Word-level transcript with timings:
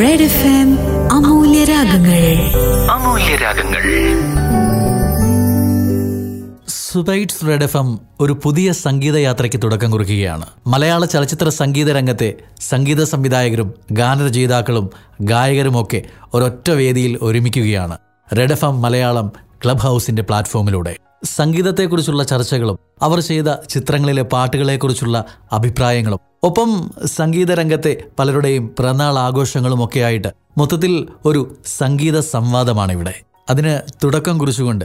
Red 0.00 0.22
F 0.22 0.46
M 0.46 0.78
അമൂല്യരാഗങ്ങൾ. 1.12 2.36
അമൂല്യരാഗങ്ങൾ. 2.90 3.82
സുബൈറ്റ്സ് 6.68 7.46
റെഡ് 7.46 7.62
എഫ് 7.62 7.76
എം 7.76 8.00
ഒരു 8.20 8.40
പുതിയ 8.42 8.72
സംഗീതയാത്രയ്ക്ക് 8.72 9.62
തുടക്കം 9.62 9.90
കുറിക്കുകയാണ്. 9.90 10.46
മലയാള 10.66 11.04
ചലച്ചിത്ര 11.04 11.48
സംഗീത 11.48 11.90
രംഗത്തെ 11.90 12.34
സംഗീത 12.60 13.04
സംവിധായകരും 13.04 13.74
ഗാനരചയിതാക്കളും 13.92 14.90
ഗായകരുമൊക്കെ 15.20 16.02
ഒരൊറ്റ 16.34 16.70
വേദിയിൽ 16.70 17.18
ഒരുമിക്കുകയാണ്. 17.22 17.98
Red 18.38 18.52
F 18.52 18.64
M 18.64 18.82
Malayalam 18.82 19.32
club 19.64 19.78
ഹൗസിന്റെ 19.78 20.22
പ്ലാറ്റ്ഫോമിലൂടെ. 20.22 20.96
സംഗീതത്തെക്കുറിച്ചുള്ള 21.24 22.22
ചർച്ചകളും 22.22 22.78
അവർ 23.02 23.20
ചെയ്ത 23.20 23.44
ചിത്രങ്ങളിലെ 23.70 24.22
പാട്ടുകളെക്കുറിച്ചുള്ള 24.22 25.24
അഭിപ്രായങ്ങളും 25.52 26.29
ഒപ്പം 26.42 26.70
സംഗീതരംഗത്തെ 27.06 28.04
പലരുടെയും 28.18 28.68
പിറന്നാൾ 28.68 29.18
ആഘോഷങ്ങളും 29.18 29.84
ഒക്കെ 29.84 30.00
ആയിട്ട് 30.00 30.30
മൊത്തത്തിൽ 30.58 31.08
ഒരു 31.24 31.56
സംഗീത 31.78 32.20
സംവാദമാണ് 32.20 33.12
അതിന് 33.50 33.80
തുടക്കം 34.04 34.38
കുറിച്ചുകൊണ്ട് 34.38 34.84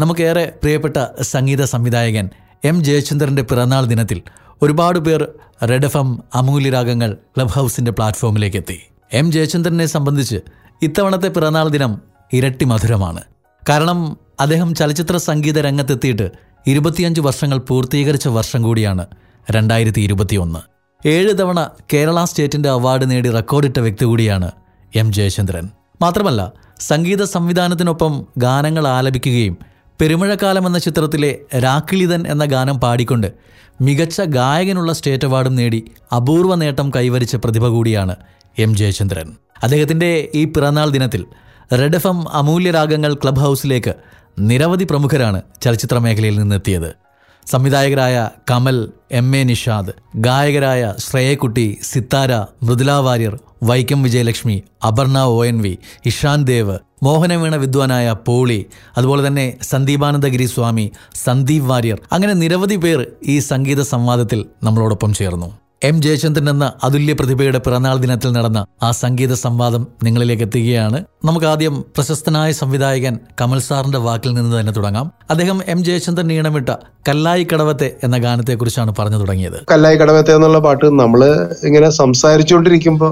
നമുക്കേറെ 0.00 0.52
പ്രിയപ്പെട്ട 0.62 0.96
സംഗീത 1.22 1.64
സംവിധായകൻ 1.64 2.30
എം 2.64 2.84
ജയചന്ദ്രന്റെ 2.84 3.42
പിറന്നാൾ 3.42 3.84
ദിനത്തിൽ 3.84 4.22
ഒരുപാട് 4.62 4.98
പേർ 4.98 5.28
റെഡ് 5.62 5.84
എഫ് 5.84 5.96
എം 5.96 6.22
അമൂല്യരാഗങ്ങൾ 6.34 7.12
ക്ലബ് 7.12 7.50
ഹൗസിന്റെ 7.50 7.90
പ്ലാറ്റ്ഫോമിലേക്ക് 7.90 8.56
എത്തി 8.56 8.78
എം 9.12 9.32
ജയചന്ദ്രനെ 9.32 9.86
സംബന്ധിച്ച് 9.86 10.38
ഇത്തവണത്തെ 10.82 11.28
പിറന്നാൾ 11.28 11.68
ദിനം 11.68 12.02
ഇരട്ടി 12.32 12.64
മധുരമാണ്. 12.64 13.22
കാരണം 13.68 14.18
അദ്ദേഹം 14.40 14.74
ചലച്ചിത്ര 14.74 15.16
സംഗീത 15.16 15.58
രംഗത്തെത്തിയിട്ട് 15.58 16.32
ഇരുപത്തിയഞ്ച് 16.66 17.20
വർഷങ്ങൾ 17.20 17.58
പൂർത്തീകരിച്ച 17.58 18.28
വർഷം 18.28 18.62
കൂടിയാണ് 18.62 19.06
രണ്ടായിരത്തി 19.50 20.00
ഇരുപത്തിയൊന്ന്. 20.00 20.71
ഏഴ് 21.06 21.38
തവണ 21.38 21.60
കേരള 21.92 22.24
സ്റ്റേറ്റിന്റെ 22.24 22.68
അവാർഡ് 22.68 23.10
നേടി 23.10 23.30
റെക്കോർഡിട്ട 23.30 23.78
വ്യക്തി 23.78 24.04
കൂടിയാണ് 24.04 24.50
എം 24.94 25.12
ജയചന്ദ്രൻ. 25.12 25.68
മാത്രമല്ല 26.02 26.52
സംഗീത 26.80 27.22
സംവിധാനത്തിനൊപ്പം 27.22 28.26
ഗാനങ്ങൾ 28.38 28.88
ആലപിക്കുകയും 28.88 29.58
പെരുമഴക്കാലം 30.00 30.66
എന്ന 30.66 30.78
ചിത്രത്തിലെ 30.78 31.38
രാക്കിളിതൻ 31.56 32.26
എന്ന 32.26 32.44
ഗാനം 32.44 32.80
പാടിക്കൊണ്ട് 32.80 33.32
മികച്ച 33.80 34.20
ഗായകനുള്ള 34.20 34.92
സ്റ്റേറ്റ് 34.92 35.24
അവാർഡും 35.24 35.56
നേടി 35.56 35.84
അപൂർവ 36.16 36.54
നേട്ടം 36.54 36.90
കൈവരിച്ച 36.96 37.36
പ്രതിഭ 37.36 37.66
കൂടിയാണ് 37.66 38.16
എം 38.58 38.76
ജയചന്ദ്രൻ. 38.76 39.36
അദ്ദേഹത്തിന്റെ 39.62 40.28
ഈ 40.34 40.44
പിറന്നാൾ 40.44 40.90
ദിനത്തിൽ 40.90 41.26
റെഡ് 41.72 41.96
എഫ് 41.96 42.06
എം 42.06 42.32
അമൂല്യരാഗങ്ങൾ 42.32 43.14
ക്ലബ് 43.14 43.40
ഹൗസിലേക്ക് 43.40 43.94
നിരവധി 44.38 44.84
പ്രമുഖരാണ് 44.84 45.42
ചലച്ചിത്ര 45.62 45.98
മേഖലയിൽ 45.98 46.38
നിന്നെത്തിയത്. 46.38 47.11
സംവിധായകരായ 47.46 48.28
Kamal 48.50 48.92
M 49.10 49.36
A 49.36 49.44
Nishad 49.44 49.92
ഗായകരായ 50.16 50.94
Shreyakutty 50.98 51.78
Sithara 51.82 52.32
Mridula 52.62 52.92
Warrier 52.92 53.38
Vaikom 53.62 54.02
Vijayalakshmi 54.02 54.62
Aparna 54.86 55.18
O 55.18 55.44
N 55.44 55.60
V 55.60 55.78
Ishaan 56.04 56.44
Dev 56.44 56.78
Mohan veena 57.02 57.54
വിദ്വാനായ 57.56 58.12
പോളി 58.12 58.66
അതുപോലെ 58.96 59.26
തന്നെ 59.26 59.58
സന്ദീപാനന്ദഗിരി 59.62 60.46
സ്വാമി 60.46 60.92
സന്ദീപ് 61.24 61.66
വാര്യർ. 61.66 61.98
അങ്ങനെ 62.12 62.34
നിരവധി 62.34 62.76
പേർ 62.76 63.12
ഈ 63.22 63.38
സംഗീത 63.38 63.80
സംവാദത്തിൽ 63.80 64.46
നമ്മളോടൊപ്പം 64.62 65.14
ചേർന്നു. 65.14 65.61
എം 65.88 65.96
ജയചന്ദ്രൻ 66.02 66.48
എന്ന 66.50 66.66
അതുല്യ 66.86 67.12
പ്രതിഭയുടെ 67.12 67.60
പിറന്നാൾ 67.64 67.96
ദിനത്തിൽ 68.02 68.30
നടന്ന 68.34 68.60
ആ 68.82 68.88
സംഗീത 69.00 69.32
സംവാദം 69.32 69.82
നിങ്ങളിലേക്ക് 70.06 70.44
എത്തുകയാണ്. 70.46 70.98
നമുക്ക് 71.24 71.46
ആദ്യം 71.52 71.74
പ്രശസ്തനായ 71.96 72.50
സംവിധായകൻ 72.52 73.14
കമൽ 73.40 73.60
സാറിന്റെ 73.68 74.00
വാക്കിൽ 74.06 74.32
നിന്ന് 74.34 74.52
തന്നെ 74.60 74.72
തുടങ്ങാം. 74.72 75.06
അദ്ദേഹം 75.30 75.58
എം 75.74 75.84
ജയചന്ദ്രൻ 75.84 76.32
ഈണമിട്ട 76.32 76.70
കല്ലായി 77.08 77.46
കടവത്തെ 77.52 77.88
എന്ന 78.04 78.16
ഗാനത്തെക്കുറിച്ചാണ് 78.26 78.92
പറഞ്ഞു 78.98 79.18
തുടങ്ങിയത്. 79.22 79.58
കല്ലായി 79.72 79.96
കടവത്തെ 79.96 80.32
എന്നുള്ള 80.36 80.58
പാട്ട് 80.58 80.86
നമ്മൾ 81.02 81.22
ഇങ്ങനെ 81.64 81.90
സംസാരിച്ചുകൊണ്ടിരിക്കുമ്പോ 82.00 83.08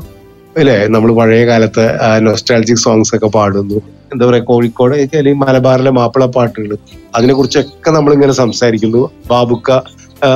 അല്ലേ 0.61 0.79
നമ്മൾ 0.95 1.11
പഴയ 1.21 1.43
കാലത്തെ 1.47 1.87
നോസ്റ്റാൾജിക് 2.27 2.83
സോങ്സ് 2.85 3.13
ഒക്കെ 3.17 3.29
പാടുന്നു. 3.37 3.79
എന്താ 4.13 4.25
പറയാ 4.29 4.43
കോഴിക്കോട് 4.51 4.95
അല്ലെങ്കിൽ 4.95 5.41
മലബാറിലെ 5.43 5.91
മാപ്പിള 5.99 6.25
പാട്ടുകൾ 6.37 6.73
അതിനെ 7.17 7.33
കുറിച്ചൊക്കെ 7.35 7.91
നമ്മൾ 7.97 8.13
ഇങ്ങനെ 8.17 8.35
സംസാരിക്കുന്നു. 8.43 9.03
ബാബുക്ക 9.31 9.71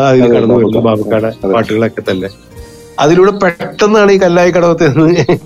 അതിൽ 0.09 0.25
കടന്നു 0.34 0.56
വരുന്നു 0.56 0.81
ബാബുക്കയുടെ 0.81 1.31
പാട്ടുകളൊക്കെ 1.55 2.03
തന്നെ. 2.11 2.28
അതിലൂടെ 2.99 3.33
പെട്ടെന്നാണ് 3.43 4.11
ഈ 4.12 4.19
കല്ലായി 4.25 4.50
കടവത്തെ 4.56 4.87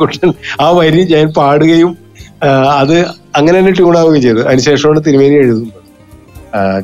കുട്ടൻ 0.01 0.31
ആ 0.65 0.69
വരി 0.79 1.03
ഞാൻ 1.13 1.29
പാടുകയും 1.39 1.93
അത് 2.81 2.97
അങ്ങനെ 3.37 3.55
തന്നെ 3.59 3.73
ട്യൂണാവുകയും 3.79 4.23
ചെയ്തു. 4.23 4.41
അതിനുശേഷമാണ് 4.49 5.01
തിരുമേനി 5.07 5.37
എഴുതുന്നത്. 5.43 5.75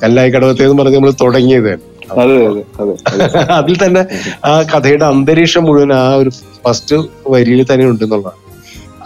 കല്ലായി 0.02 0.30
കടവത്തെ 0.30 0.64
എന്ന് 0.66 0.78
പറഞ്ഞ് 0.80 0.98
നമ്മൾ 0.98 1.12
തുടങ്ങിയത്. 1.22 1.72
അതെ 2.14 2.22
അതെ 2.22 2.46
അതെ 2.48 2.62
അതെ. 2.82 2.94
അതിൽ 3.58 3.74
തന്നെ 3.82 4.02
ആ 4.44 4.54
കഥയുടെ 4.72 5.04
അന്തരീക്ഷം 5.04 5.62
മുഴുവൻ 5.64 5.92
ആ 5.92 6.06
ഒരു 6.14 6.30
ഫസ്റ്റ് 6.64 6.96
വരിയിൽ 7.34 7.60
തന്നെ 7.70 7.84
ഉണ്ടെന്നുള്ളതാണ് 7.86 8.40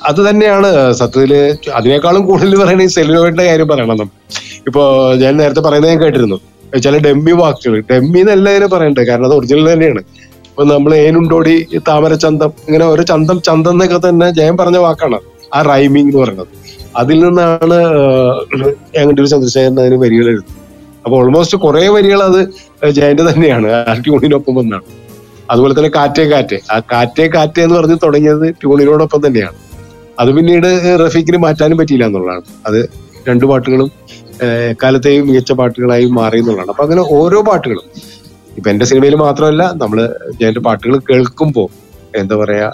അത് 0.08 0.20
തന്നെയാണ് 0.28 0.68
സത്യത്തിൽ 0.92 1.32
അതിനേക്കാളും 1.78 2.22
കൂടുതൽ 2.26 2.54
പറയണ 2.62 2.82
ഈ 2.82 2.90
സെല്ലുലോയിഡിന്റെ 2.96 3.44
കാര്യം 3.44 3.68
പറയണം 3.68 4.10
ഇപ്പോ 4.68 4.82
ഞാൻ 5.22 5.32
നേരത്തെ 5.36 5.60
പറയുന്നത് 5.60 5.92
ഞാൻ 5.92 6.00
കേട്ടിരുന്നു. 6.04 6.38
ചില 6.76 6.98
ഡെമ്മി 6.98 7.32
വാക്കുകൾ 7.32 7.80
ഡെമ്മി 7.80 8.18
എന്നല്ല 8.18 8.50
ഇതിനെ 8.50 8.66
പറയണ്ടേ? 8.66 9.04
കാരണം 9.04 9.24
അത് 9.24 9.34
ഒറിജിനൽ 9.34 9.72
തന്നെയാണ്. 9.72 9.98
ഇപ്പൊ 10.48 10.64
നമ്മൾ 10.64 10.94
ഏനുണ്ടോടി 10.94 11.66
താമര 11.88 12.14
ചന്തം 12.14 12.52
ഇങ്ങനെ 12.68 12.86
ഒരു 12.86 13.02
ചന്തം 13.02 13.42
ചന്തം 13.42 13.70
എന്നൊക്കെ 13.70 14.08
തന്നെ 14.08 14.30
ജയം 14.30 14.56
പറഞ്ഞ 14.56 14.76
വാക്കാണ്. 14.76 15.18
ആ 15.54 15.62
റൈമിംഗ് 15.62 16.08
എന്ന് 16.08 16.22
പറയുന്നത്. 16.22 16.46
അതിൽ 16.96 17.18
നിന്നാണ് 17.24 17.74
ഞങ്ങളുടെ 18.96 19.20
ഒരു 19.20 19.28
ചന്ദ്രശേഖരൻ 19.28 19.80
അതിന് 19.80 19.94
വരികൾ 19.94 20.28
എഴുതുന്നത്. 20.28 20.68
അപ്പൊ 21.04 21.18
ഓൾമോസ്റ്റ് 21.18 21.58
കുറെ 21.58 21.88
വരികൾ 21.88 22.22
അത് 22.22 22.40
ജയന്റെ 22.90 23.22
തന്നെയാണ്. 23.22 23.66
ആ 23.66 23.92
ട്യൂണിനൊപ്പം 23.92 24.54
വന്നാണ്. 24.54 24.82
അതുപോലെ 25.50 25.74
തന്നെ 25.74 25.90
കാറ്റേ 25.96 26.24
കാറ്റേ. 26.24 26.58
ആ 26.72 26.80
കാറ്റേ 26.92 27.28
കാറ്റേ 27.34 27.62
എന്ന് 27.62 27.76
പറഞ്ഞ് 27.76 27.96
തുടങ്ങിയത് 28.02 28.54
ട്യൂണിനോടൊപ്പം 28.54 29.26
തന്നെയാണ്. 29.26 29.56
അത് 30.20 30.32
പിന്നീട് 30.36 30.98
റഫീഖിന് 31.06 31.36
മാറ്റാനും 31.36 31.76
പറ്റിയില്ല 31.76 32.06
എന്നുള്ളതാണ്. 32.06 32.42
അത് 32.66 32.88
രണ്ടു 33.28 33.46
പാട്ടുകളും 33.46 33.90
ഏഹ്, 34.40 34.68
എക്കാലത്തെയും 34.70 35.26
മികച്ച 35.28 35.52
പാട്ടുകളായി 35.58 36.06
മാറി 36.18 36.38
എന്നുള്ളതാണ്. 36.40 36.70
അപ്പൊ 36.70 36.84
അങ്ങനെ 36.86 37.04
ഓരോ 37.16 37.38
പാട്ടുകളും. 37.48 37.86
ഇപ്പൊ 38.56 38.68
എന്റെ 38.70 38.86
സിനിമയിൽ 38.90 39.14
മാത്രമല്ല 39.22 39.64
നമ്മൾ 39.80 39.98
ജയന്റെ 40.38 40.62
പാട്ടുകൾ 40.64 40.94
കേൾക്കുമ്പോൾ 41.08 41.68
എന്താ 42.14 42.36
പറയാ 42.40 42.68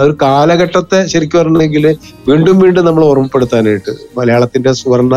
ഒരു 0.00 0.14
കാലഘട്ടത്തെ 0.22 0.98
ശരിക്കും 1.06 1.38
പറഞ്ഞെങ്കിൽ 1.40 1.84
വീണ്ടും 2.26 2.56
വീണ്ടും 2.62 2.84
നമ്മൾ 2.84 3.02
ഓർമ്മപ്പെടുത്താനായിട്ട് 3.04 3.92
മലയാളത്തിന്റെ 4.18 4.72
സുവർണ 4.80 5.14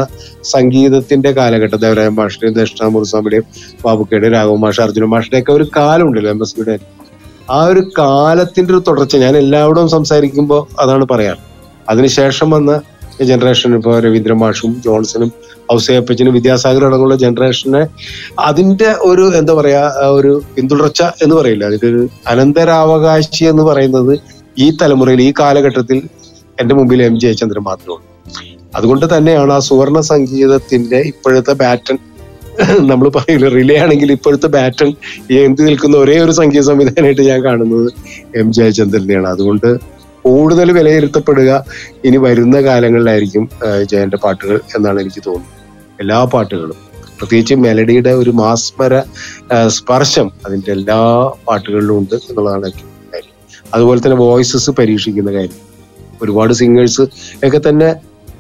സംഗീതത്തിന്റെ 0.52 1.32
കാലഘട്ടം 1.40 1.80
ദേവരായ 1.82 2.12
മാഷിന്റെയും 2.20 2.56
ദക്ഷിണാമൂർസ്വാമിയുടെയും 2.58 3.46
ബാബുക്കയുടെ 3.84 4.30
രാഘവ 4.36 4.56
മാഷ 4.64 4.80
അർജുന 4.82 5.08
മാഷിന്റെ 5.14 5.40
ഒക്കെ 5.42 5.54
ഒരു 5.54 5.66
കാലമുണ്ടല്ലോ 5.76 6.32
എം 6.32 6.42
എസ് 6.42 6.78
ആ 7.50 7.60
ഒരു 7.72 7.82
കാലത്തിന്റെ 8.00 8.74
ഒരു 8.74 8.82
തുടർച്ച 8.88 9.16
ഞാൻ 9.18 9.34
എല്ലാവരോടും 9.38 9.90
സംസാരിക്കുമ്പോൾ 9.90 10.62
അതാണ് 10.80 11.06
പറയാറ്. 11.12 11.42
അതിനുശേഷം 11.88 12.50
വന്ന 12.50 12.72
ജനറേഷൻ 13.24 13.76
ഇപ്പോൾ 13.76 14.00
രവീന്ദ്ര 14.00 14.34
മാഷും 14.34 14.82
ജോൺസണും 14.86 15.32
ഔസേപ്പച്ചനും 15.74 16.34
വിദ്യാസാഗർ 16.34 16.86
അടങ്ങുള്ള 16.86 17.16
ജനറേഷനെ 17.16 17.88
അതിന്റെ 18.40 18.96
ഒരു 19.02 19.34
എന്താ 19.36 19.54
പറയാ 19.54 19.94
ഒരു 20.10 20.42
പിന്തുടർച്ച 20.58 21.02
എന്ന് 21.02 21.36
പറയില്ല. 21.36 21.66
അതിന്റെ 21.66 21.88
ഒരു 21.88 22.10
അനന്തരാവകാശി 22.28 23.46
എന്ന് 23.46 23.64
പറയുന്നത് 23.64 24.20
ഈ 24.58 24.78
തലമുറയിൽ 24.82 25.22
ഈ 25.22 25.34
കാലഘട്ടത്തിൽ 25.40 26.02
എന്റെ 26.62 26.76
മുമ്പിൽ 26.76 27.04
എം 27.04 27.20
ജയചന്ദ്രൻ 27.20 27.64
മാത്രമാണ് 27.64 28.04
അതുകൊണ്ട് 28.76 29.18
തന്നെയാണ് 29.18 29.54
ആ 29.54 29.60
സുവർണ 29.60 30.00
സംഗീതത്തിന്റെ 30.00 30.98
ഇപ്പോഴത്തെ 30.98 31.54
ബാറ്റൺ 31.54 31.98
നമ്മൾ 32.80 33.10
പറയില്ല 33.10 33.48
റിലേ 33.48 33.78
ആണെങ്കിൽ 33.78 34.12
ഇപ്പോഴത്തെ 34.12 34.48
ബാറ്റൺ 34.48 34.94
എന്ത് 35.30 35.68
നിൽക്കുന്ന 35.68 35.98
ഒരേ 35.98 36.20
ഒരു 36.20 36.32
സംഗീത 36.32 36.62
സംവിധാനമായിട്ട് 36.62 37.22
ഞാൻ 37.22 37.44
കാണുന്നത് 37.44 37.92
എം 38.38 38.54
ജയചന്ദ്രനെയാണ്. 38.54 39.28
അതുകൊണ്ട് 39.28 39.95
കൂടുതൽ 40.26 40.72
വിലയിരുത്തപ്പെടുക 40.72 41.52
ഇനി 42.06 42.18
വരുന്ന 42.18 42.62
കാലങ്ങളിലായിരിക്കും 42.62 43.50
ജയന്റെ 43.92 44.18
പാട്ടുകൾ 44.18 44.56
എന്നാണ് 44.76 45.00
എനിക്ക് 45.02 45.22
തോന്നുന്നത്. 45.28 45.52
എല്ലാ 46.02 46.24
പാട്ടുകളും. 46.34 46.80
പ്രത്യേകിച്ച് 47.20 47.56
മെലഡിയുടെ 47.56 48.12
ഒരു 48.22 48.30
മാസ്മര 48.30 48.94
സ്പർശം 49.68 50.32
അതിന്റെ 50.46 50.72
എല്ലാ 50.72 51.00
പാട്ടുകളിലും 51.48 51.98
ഉണ്ട് 51.98 52.16
എന്നുള്ളതാണ് 52.30 52.64
വലിയ 52.66 52.84
കാര്യം. 53.14 53.34
അതുപോലെ 53.74 54.00
തന്നെ 54.00 54.18
വോയിസസ് 54.18 54.72
പരീക്ഷിക്കുന്ന 54.80 55.32
കാര്യം. 55.34 55.62
ഒരുപാട് 56.22 56.54
സിംഗേഴ്സ് 56.54 57.04
ഒക്കെ 57.46 57.62
തന്നെ 57.70 57.90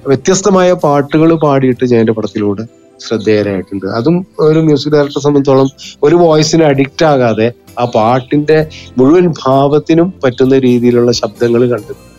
വ്യത്യസ്തമായ 0.07 0.74
പാട്ടുകൾ 0.86 1.30
പാടിയിട്ട് 1.45 1.86
ജയന്റെ 1.92 2.13
പടത്തിലൂടെ 2.18 2.63
ശ്രദ്ധേയരായിട്ടുണ്ട് 3.06 3.86
അതും 3.97 4.15
ഒരു 4.39 4.59
മ്യൂസിക് 4.59 4.94
ഡയറക്ടറെ 4.94 5.24
സംബന്ധിച്ചോളം 5.24 5.69
ഒരു 6.03 6.15
വോയിസിന് 6.15 6.63
അഡിക്റ്റ് 6.63 7.06
ആകാതെ 7.06 7.47
ആ 7.80 7.86
പാട്ടിന്റെ 7.95 8.57
മുഴുവൻ 8.97 9.33
ഭാവത്തിനും 9.44 10.13
പറ്റുന്ന 10.24 10.59
രീതിയിലുള്ള 10.59 11.12
ശബ്ദങ്ങൾ 11.12 11.62
കണ്ടെത്തുക 11.74 12.13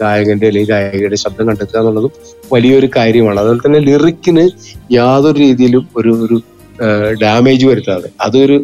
ഗായകന്റെ 0.00 0.46
അല്ലെങ്കിൽ 0.46 0.70
ഗായികയുടെ 0.72 1.16
ശബ്ദം 1.16 1.48
കണ്ടെത്തുക 1.48 1.78
എന്നുള്ളതും 1.80 2.12
വലിയൊരു 2.52 2.88
കാര്യമാണ്. 2.96 3.40
അതുപോലെ 3.40 3.60
തന്നെ 3.66 3.80
ലിറിക്കിന് 3.88 4.44
യാതൊരു 4.92 5.38
രീതിയിലും 5.38 5.84
ഒരു 5.96 6.12
ഒരു 6.24 6.38
ഡാമേജ് 7.22 7.66
വരുത്താതെ. 7.66 8.08
അതൊരു 8.20 8.56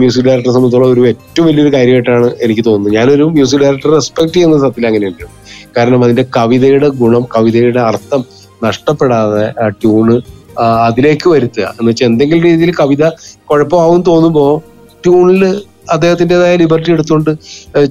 മ്യൂസിക് 0.00 0.24
ഡയറക്ടറെ 0.26 0.52
സംബന്ധിച്ചോളം 0.54 0.92
ഒരു 0.94 1.02
ഏറ്റവും 1.08 1.46
വലിയൊരു 1.48 1.72
കാര്യമായിട്ടാണ് 1.74 2.28
എനിക്ക് 2.44 2.64
തോന്നുന്നത്. 2.64 2.94
ഞാനൊരു 2.98 3.24
മ്യൂസിക് 3.24 3.60
ഡയറക്ടറെ 3.60 3.94
റെസ്പെക്ട് 3.94 4.34
ചെയ്യുന്ന 4.34 4.58
സത്യത്തിൽ 4.58 4.86
അങ്ങനെയല്ല. 4.86 5.26
കാരണം 5.76 6.04
അതിന്റെ 6.04 6.26
കവിതയുടെ 6.36 6.88
ഗുണം 7.02 7.24
കവിതയുടെ 7.36 7.80
അർത്ഥം 7.80 8.24
നഷ്ടപ്പെടാതെ 8.62 9.54
ആ 9.62 9.68
ട്യൂണ് 9.68 10.14
അതിലേക്ക് 10.86 11.28
വരുത്തുക. 11.28 11.74
എന്ന് 11.80 11.88
വെച്ചാൽ 11.90 12.06
എന്തെങ്കിലും 12.06 12.44
രീതിയിൽ 12.44 12.72
കവിത 12.80 13.04
കുഴപ്പമാവും 13.50 14.02
തോന്നുമ്പോ 14.02 14.44
ട്യൂണിൽ 15.04 15.42
അദ്ദേഹത്തിന്റെതായ 15.90 16.56
ലിബർട്ടി 16.56 16.90
എടുത്തുകൊണ്ട് 16.92 17.30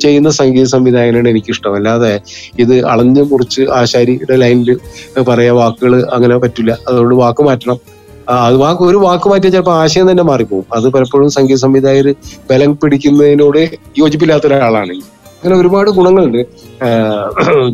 ചെയ്യുന്ന 0.03 0.29
സംഗീത 0.29 0.65
സംവിധായകനാണ് 0.73 1.29
എനിക്കിഷ്ടം. 1.29 1.75
അല്ലാതെ 1.75 2.11
ഇത് 2.59 2.85
അളഞ്ഞു 2.85 3.21
മുറിച്ച് 3.21 3.61
ആശാരിയുടെ 3.79 4.35
ലൈനിൽ 4.35 4.69
പറയാ 5.29 5.53
വാക്കുകൾ 5.53 5.93
അങ്ങനെ 6.15 6.37
പറ്റില്ല. 6.37 6.77
അതുകൊണ്ട് 6.87 7.15
വാക്ക് 7.15 7.43
മാറ്റണം. 7.49 7.79
അത് 8.29 8.55
വാക്ക് 8.55 8.83
ഒരു 8.83 8.97
വാക്ക് 8.97 9.27
മാറ്റിയാൽ 9.29 9.51
ചിലപ്പോൾ 9.53 9.75
ആശയം 9.81 10.11
തന്നെ 10.11 10.23
മാറിപ്പോകും 10.23 10.65
അത് 10.77 10.87
പലപ്പോഴും 10.93 11.29
സംഗീത 11.35 11.57
സംവിധായകർ 11.57 12.07
ബലം 12.49 12.71
പിടിക്കുന്നതിനോട് 12.81 13.61
യോജിപ്പില്ലാത്ത 13.99 14.47
ഒരാളാണ് 14.47 14.95
അങ്ങനെ 15.37 15.55
ഒരുപാട് 15.61 15.89
ഗുണങ്ങളുണ്ട്. 15.97 16.41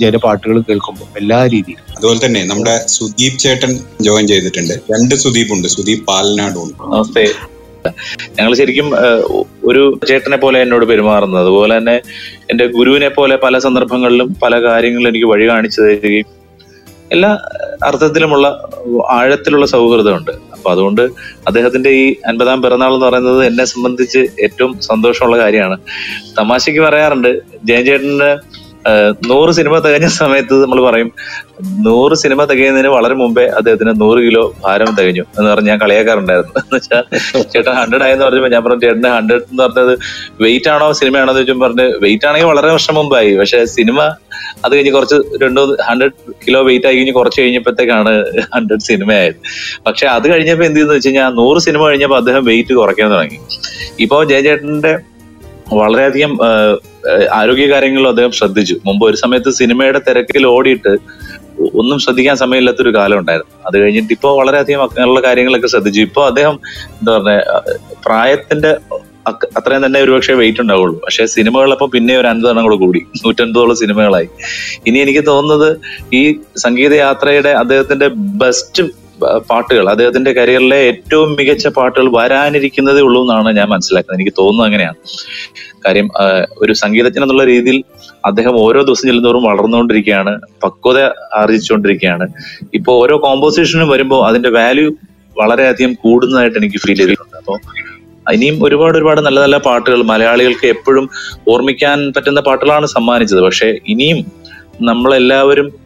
ജയന്റെ 0.02 0.20
പാട്ടുകൾ 0.26 0.58
കേൾക്കുമ്പോൾ 0.70 1.08
എല്ലാ 1.22 1.40
രീതിയിലും. 1.54 1.84
അതുപോലെ 1.98 2.20
തന്നെ 2.26 2.42
നമ്മുടെ 2.52 2.76
സുദീപ് 2.96 3.38
ചേട്ടൻ 3.44 3.72
ജോയിൻ 4.08 4.26
ചെയ്തിട്ടുണ്ട്. 4.32 4.76
രണ്ട് 4.94 5.16
സുദീപ് 5.24 5.52
ഉണ്ട് 5.56 5.68
സുദീപ് 5.76 6.04
പാലനാടും 6.12 6.62
ഉണ്ട് 6.66 6.78
നമസ്തേ 6.94 7.26
ഞങ്ങൾ 8.38 8.52
ശരിക്കും 8.60 8.88
ഒരു 9.70 9.82
ചേട്ടനെ 10.10 10.38
പോലെ 10.44 10.58
എന്നോട് 10.66 10.86
പെരുമാറുന്നത്. 10.92 11.42
അതുപോലെ 11.44 11.74
തന്നെ 11.80 11.96
എന്റെ 12.52 12.66
ഗുരുവിനെ 12.76 13.10
പോലെ 13.18 13.36
പല 13.46 13.60
സന്ദർഭങ്ങളിലും 13.66 14.30
പല 14.44 14.54
കാര്യങ്ങളും 14.68 15.10
എനിക്ക് 15.12 15.30
വഴി 15.34 15.46
കാണിച്ചു 15.52 15.80
തരികയും 15.86 16.30
എല്ലാ 17.16 17.32
അർത്ഥത്തിലുമുള്ള 17.88 18.48
ആഴത്തിലുള്ള 19.18 19.66
സൗഹൃദമുണ്ട്. 19.74 20.32
അപ്പൊ 20.64 20.72
അതുകൊണ്ട് 20.72 21.02
അദ്ദേഹത്തിന്റെ 21.48 21.90
ഈ 21.94 22.04
അൻപതാം 22.26 22.60
പിറന്നാൾ 22.62 22.92
എന്ന് 22.94 23.06
പറയുന്നത് 23.06 23.46
എന്നെ 23.46 23.66
സംബന്ധിച്ച് 23.66 24.22
ഏറ്റവും 24.44 24.80
സന്തോഷമുള്ള 24.82 25.38
കാര്യമാണ്. 25.38 25.76
തമാശക്ക് 26.38 26.82
പറയാറുണ്ട് 26.82 27.30
ജയൻ 27.64 27.84
ചേട്ടന്റെ 27.86 28.30
നൂറ് 29.30 29.52
സിനിമ 29.58 29.76
തികഞ്ഞ 29.86 30.08
സമയത്ത് 30.22 30.56
നമ്മൾ 30.64 30.80
പറയും 30.86 31.10
നൂറ് 31.86 32.16
സിനിമ 32.22 32.44
തികയുന്നതിന് 32.46 32.90
വളരെ 32.96 33.16
മുമ്പേ 33.22 33.46
അദ്ദേഹത്തിന് 33.60 33.92
നൂറ് 34.02 34.20
കിലോ 34.26 34.44
ഭാരം 34.64 34.90
തികഞ്ഞു 34.98 35.24
എന്ന് 35.38 35.50
പറഞ്ഞ് 35.52 35.70
ഞാൻ 35.72 35.80
കളിയാക്കാറുണ്ടായിരുന്നു. 35.84 36.54
എന്ന് 36.62 36.76
വെച്ചാൽ 36.78 37.04
ചേട്ടൻ 37.54 37.74
ഹൺഡ്രഡ് 37.80 38.04
ആയെന്ന് 38.08 38.26
പറഞ്ഞപ്പോ 38.26 38.50
ഞാൻ 38.56 38.64
പറഞ്ഞു 38.64 38.82
ചേട്ടന് 38.86 39.12
ഹൺഡ്രഡ് 39.18 39.46
എന്ന് 39.52 39.64
പറഞ്ഞത് 39.64 39.94
വെയിറ്റ് 40.44 40.70
ആണോ 40.74 40.88
സിനിമയാണോ? 40.92 41.30
എന്ന് 41.32 41.42
ചോദിച്ചു 41.42 41.64
പറഞ്ഞ് 41.66 41.86
വെയിറ്റ് 42.04 42.28
ആണെങ്കിൽ 42.30 42.50
വളരെ 42.52 42.72
വർഷം 42.78 42.96
മുമ്പായി. 43.00 43.32
പക്ഷെ 43.42 43.60
സിനിമ 43.78 44.02
അത് 44.66 44.72
കഴിഞ്ഞ് 44.76 44.94
കുറച്ച് 44.98 45.18
രണ്ടോ 45.44 45.62
ഹൺഡ്രഡ് 45.90 46.16
കിലോ 46.46 46.62
വെയിറ്റ് 46.70 46.88
ആയി 46.88 46.96
കഴിഞ്ഞ് 46.98 47.14
കുറച്ച് 47.20 47.40
കഴിഞ്ഞപ്പോഴത്തേക്കാണ് 47.42 48.14
ഹൺഡ്രഡ് 48.56 48.86
സിനിമയായത്. 48.90 49.40
പക്ഷെ 49.88 50.06
അത് 50.08 50.28
കഴിഞ്ഞപ്പോ 50.34 50.66
എന്ത് 50.66 50.80
ചെയ്തെന്ന് 50.80 50.98
വെച്ച് 50.98 51.10
കഴിഞ്ഞാൽ 51.10 51.34
നൂറ് 51.42 51.60
സിനിമ 51.68 51.82
കഴിഞ്ഞപ്പോൾ 51.90 52.18
അദ്ദേഹം 52.18 52.46
വെയിറ്റ് 52.46 52.74
കുറയ്ക്കാൻ 52.82 53.10
തുടങ്ങി. 53.16 53.40
ഇപ്പോൾ 54.06 54.22
ജയചേട്ടന്റെ 54.32 54.94
വളരെയധികം 55.76 56.44
ആഹ്, 56.44 56.78
ആഹ്, 57.10 57.28
ആരോഗ്യ 57.34 57.68
കാര്യങ്ങളിലും 57.68 58.10
അദ്ദേഹം 58.10 58.32
ശ്രദ്ധിച്ചു. 58.32 58.76
മുമ്പ് 58.86 59.06
ഒരു 59.06 59.16
സമയത്ത് 59.16 59.52
സിനിമയുടെ 59.52 60.00
തിരക്കിൽ 60.00 60.48
ഓടിയിട്ട് 60.48 60.94
ഒന്നും 61.74 62.00
ശ്രദ്ധിക്കാൻ 62.00 62.36
സമയമില്ലാത്തൊരു 62.36 62.96
കാലം 62.96 63.20
ഉണ്ടായിരുന്നു. 63.20 63.68
അത് 63.68 63.78
കഴിഞ്ഞിട്ട് 63.78 64.14
ഇപ്പോൾ 64.14 64.38
വളരെയധികം 64.38 64.84
അങ്ങനെയുള്ള 64.84 65.22
കാര്യങ്ങളൊക്കെ 65.22 65.68
ശ്രദ്ധിച്ചു. 65.68 66.02
ഇപ്പൊ 66.02 66.26
അദ്ദേഹം 66.26 66.60
എന്താ 66.94 67.18
പറഞ്ഞ 67.18 67.40
പ്രായത്തിന്റെ 68.06 68.78
അത്രയും 69.58 69.86
തന്നെ 69.86 70.00
ഒരുപക്ഷെ 70.02 70.34
വെയിറ്റ് 70.34 70.62
ഉണ്ടാവുള്ളൂ. 70.62 71.00
പക്ഷെ 71.00 71.26
സിനിമകളപ്പം 71.26 71.90
പിന്നെ 71.90 72.18
ഒരു 72.18 72.28
അൻപതെണ്ണം 72.28 72.64
കൂടെ 72.64 72.76
കൂടി. 72.76 73.00
നൂറ്റൻപതോളം 73.26 73.76
സിനിമകളായി. 73.76 74.28
ഇനി 74.88 75.00
എനിക്ക് 75.00 75.26
തോന്നുന്നത് 75.26 75.70
ഈ 76.14 76.40
സംഗീത 76.58 76.94
യാത്രയുടെ 76.94 77.50
അദ്ദേഹത്തിന്റെ 77.50 78.08
ബെസ്റ്റ് 78.16 78.84
പാട്ടുകൾ. 79.22 79.90
അദ്ദേഹത്തിന്റെ 79.90 80.32
കരിയറിലെ 80.32 80.78
ഏറ്റവും 80.90 81.36
മികച്ച 81.40 81.68
പാട്ടുകൾ 81.68 82.08
വരാനിരിക്കുന്നതേ 82.18 83.02
ഉള്ളൂ 83.02 83.22
എന്നാണ് 83.22 83.58
ഞാൻ 83.58 83.68
മനസ്സിലാക്കുന്നത്. 83.68 84.20
എനിക്ക് 84.20 84.36
തോന്നുന്നത് 84.40 84.68
അങ്ങനെയാണ്. 84.68 84.98
കാര്യം 85.86 86.10
ഒരു 86.62 86.74
സംഗീതജ്ഞൻ 86.74 87.24
എന്നുള്ള 87.24 87.46
രീതിയിൽ 87.46 87.84
അദ്ദേഹം 88.26 88.56
ഓരോ 88.66 88.82
ദിവസം 88.82 89.08
ചെല്ലുന്നവരും 89.08 89.44
വളർന്നുകൊണ്ടിരിക്കുകയാണ് 89.44 90.34
പക്വത 90.64 91.00
ആർജിച്ചുകൊണ്ടിരിക്കുകയാണ്. 91.40 92.28
ഇപ്പൊ 92.74 92.94
ഓരോ 93.04 93.18
കോമ്പോസിഷനും 93.18 93.90
വരുമ്പോൾ 93.90 94.28
അതിന്റെ 94.28 94.50
വാല്യൂ 94.50 94.90
വളരെയധികം 95.38 95.94
കൂടുന്നതായിട്ട് 95.94 96.58
എനിക്ക് 96.58 96.78
ഫീൽ 96.78 96.98
ചെയ്തിട്ടുണ്ട്. 96.98 97.38
അപ്പോൾ 97.38 97.60
ഇനിയും 98.34 98.66
ഒരുപാട് 98.66 98.98
ഒരുപാട് 98.98 99.22
നല്ല 99.22 99.40
നല്ല 99.40 99.58
പാട്ടുകൾ 99.58 100.04
മലയാളികൾക്ക് 100.04 100.68
എപ്പോഴും 100.68 101.10
ഓർമ്മിക്കാൻ 101.54 102.12
പറ്റുന്ന 102.18 102.40
പാട്ടുകളാണ് 102.40 102.86
സമ്മാനിച്ചത്. 102.86 103.42
പക്ഷെ 103.42 103.80
ഇനിയും 103.88 104.20
നമ്മളെല്ലാവരും 104.82 105.83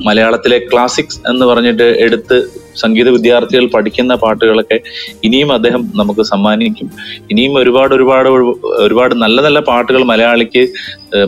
മലയാളത്തിലെ 0.00 0.58
ക്ലാസിക്സ് 0.58 1.20
എന്ന് 1.28 1.46
പറഞ്ഞിട്ട് 1.46 1.82
എടുത്ത് 1.82 2.36
സംഗീത 2.74 3.08
വിദ്യാർത്ഥികൾ 3.08 3.66
പഠിക്കുന്ന 3.66 4.14
പാട്ടുകളൊക്കെ 4.14 4.80
ഇനിയും 5.24 5.52
അദ്ദേഹം 5.52 5.92
നമുക്ക് 5.94 6.20
സമ്മാനിക്കും. 6.22 6.90
ഇനിയും 7.30 7.58
ഒരുപാട് 7.58 7.94
ഒരുപാട് 7.94 8.28
ഒരുപാട് 8.64 9.14
നല്ല 9.14 9.42
നല്ല 9.42 9.60
പാട്ടുകൾ 9.60 10.04
മലയാളിക്ക് 10.04 10.68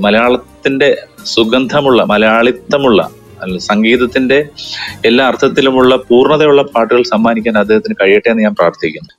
മലയാളത്തിന്റെ 0.01 0.97
സുഗന്ധമുള്ള 1.25 2.03
മലയാളിത്തമുള്ള 2.05 3.11
സംഗീതത്തിന്റെ 3.59 4.49
എല്ലാ 5.05 5.27
അർത്ഥത്തിലുമുള്ള 5.27 5.97
പൂർണതയുള്ള 5.97 6.63
പാട്ടുകൾ 6.63 7.03
സമ്മാനിക്കാൻ 7.03 7.59
അദ്ദേഹത്തിന് 7.59 7.95
കഴിയട്ടെ 8.01 8.31
എന്ന് 8.31 8.43
ഞാൻ 8.43 8.55
പ്രാർത്ഥിക്കുന്നു. 8.55 9.13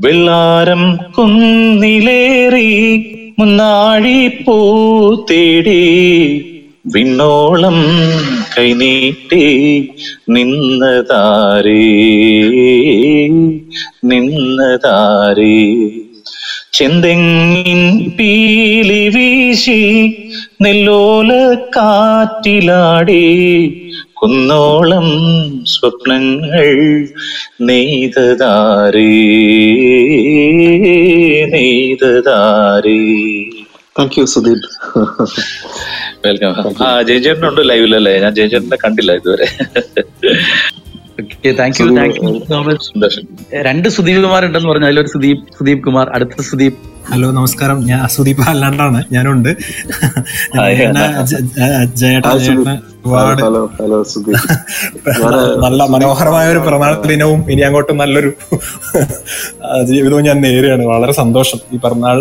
വെള്ളാരം 0.00 0.96
കുന്നിലേറി 0.96 2.70
മുന്നാഴി 3.38 4.28
പൂ 4.28 4.56
തേടി 5.30 5.82
വിണ്ണോളം 6.86 7.78
കൈനീട്ടി 8.58 9.44
നിന്നതാരേ? 10.28 11.82
നിന്നതാരേ? 14.04 15.78
ചെന്തെങ്ങിൻ 16.72 18.10
പീലി 18.18 19.08
വീശി 19.08 19.80
നെല്ലോല 20.62 21.54
കാറ്റിലാടി 21.76 23.24
കുന്നോളം 24.12 25.08
സ്വപ്നങ്ങൾ 25.66 27.00
നെയ്തതാരേ? 27.60 29.08
നെയ്തതാരേ? 31.46 32.98
താങ്ക് 33.98 34.20
യു 34.20 34.24
സുദീപ് 34.24 34.68
വെൽക്കം 36.26 36.50
ആ 36.84 37.02
ജയചേട്ടനുണ്ട് 37.02 37.68
ലൈവിലല്ലേ? 37.68 38.18
ഞാൻ 38.18 38.34
ജയചേട്ടനെ 38.34 38.78
കണ്ടില്ല 38.84 39.12
ഇതുവരെ. 39.12 39.46
Thank 41.58 41.78
you 41.80 41.86
thank 41.96 42.16
you 42.18 42.30
so 42.48 42.58
much 42.62 43.20
രണ്ട് 43.62 43.88
സുദീപ് 43.88 44.22
കുമാർ 44.22 44.44
ഉണ്ടെന്ന് 44.44 44.68
പറഞ്ഞു 44.68 44.86
അതിലൊരു 44.86 45.06
സുദീപ് 45.06 45.42
സുദീപ് 45.58 45.82
കുമാർ 45.84 46.06
അടുത്ത 46.14 46.42
സുദീപ്. 46.42 46.78
ഹലോ 47.10 47.30
നമസ്കാരം. 47.30 47.78
ഞാൻ 47.86 48.08
സുദീപ് 48.08 48.42
അല്ലാണ്ടാണ്. 48.48 48.98
ഞാനുണ്ട്. 49.12 49.50
ഹായ്, 50.56 50.76
എന്നെ 50.84 51.06
ജ- 51.22 51.40
ജ- 51.50 51.70
ജയേട്ടൻ 51.94 52.28
ഹായ് 52.28 52.40
സുദീപ്. 52.40 52.60
ജയേട്ടന് 52.60 52.74
ഒരുപാട് 53.00 53.42
നല്ല 55.64 55.82
മനോഹരമായ 55.86 56.46
ഒരു 56.50 56.58
പിറന്നാൾ 56.58 56.94
ദിനവും 57.06 57.40
ഇനി 57.52 57.60
അങ്ങോട്ട് 57.60 57.92
നല്ലൊരു 57.92 58.30
ജീവിതവും 59.82 60.22
ഞാൻ 60.24 60.40
നേരെയാണ് 60.40 60.84
വളരെ 60.84 61.12
സന്തോഷം 61.12 61.60
ഈ 61.72 61.78
പിറന്നാൾ 61.78 62.18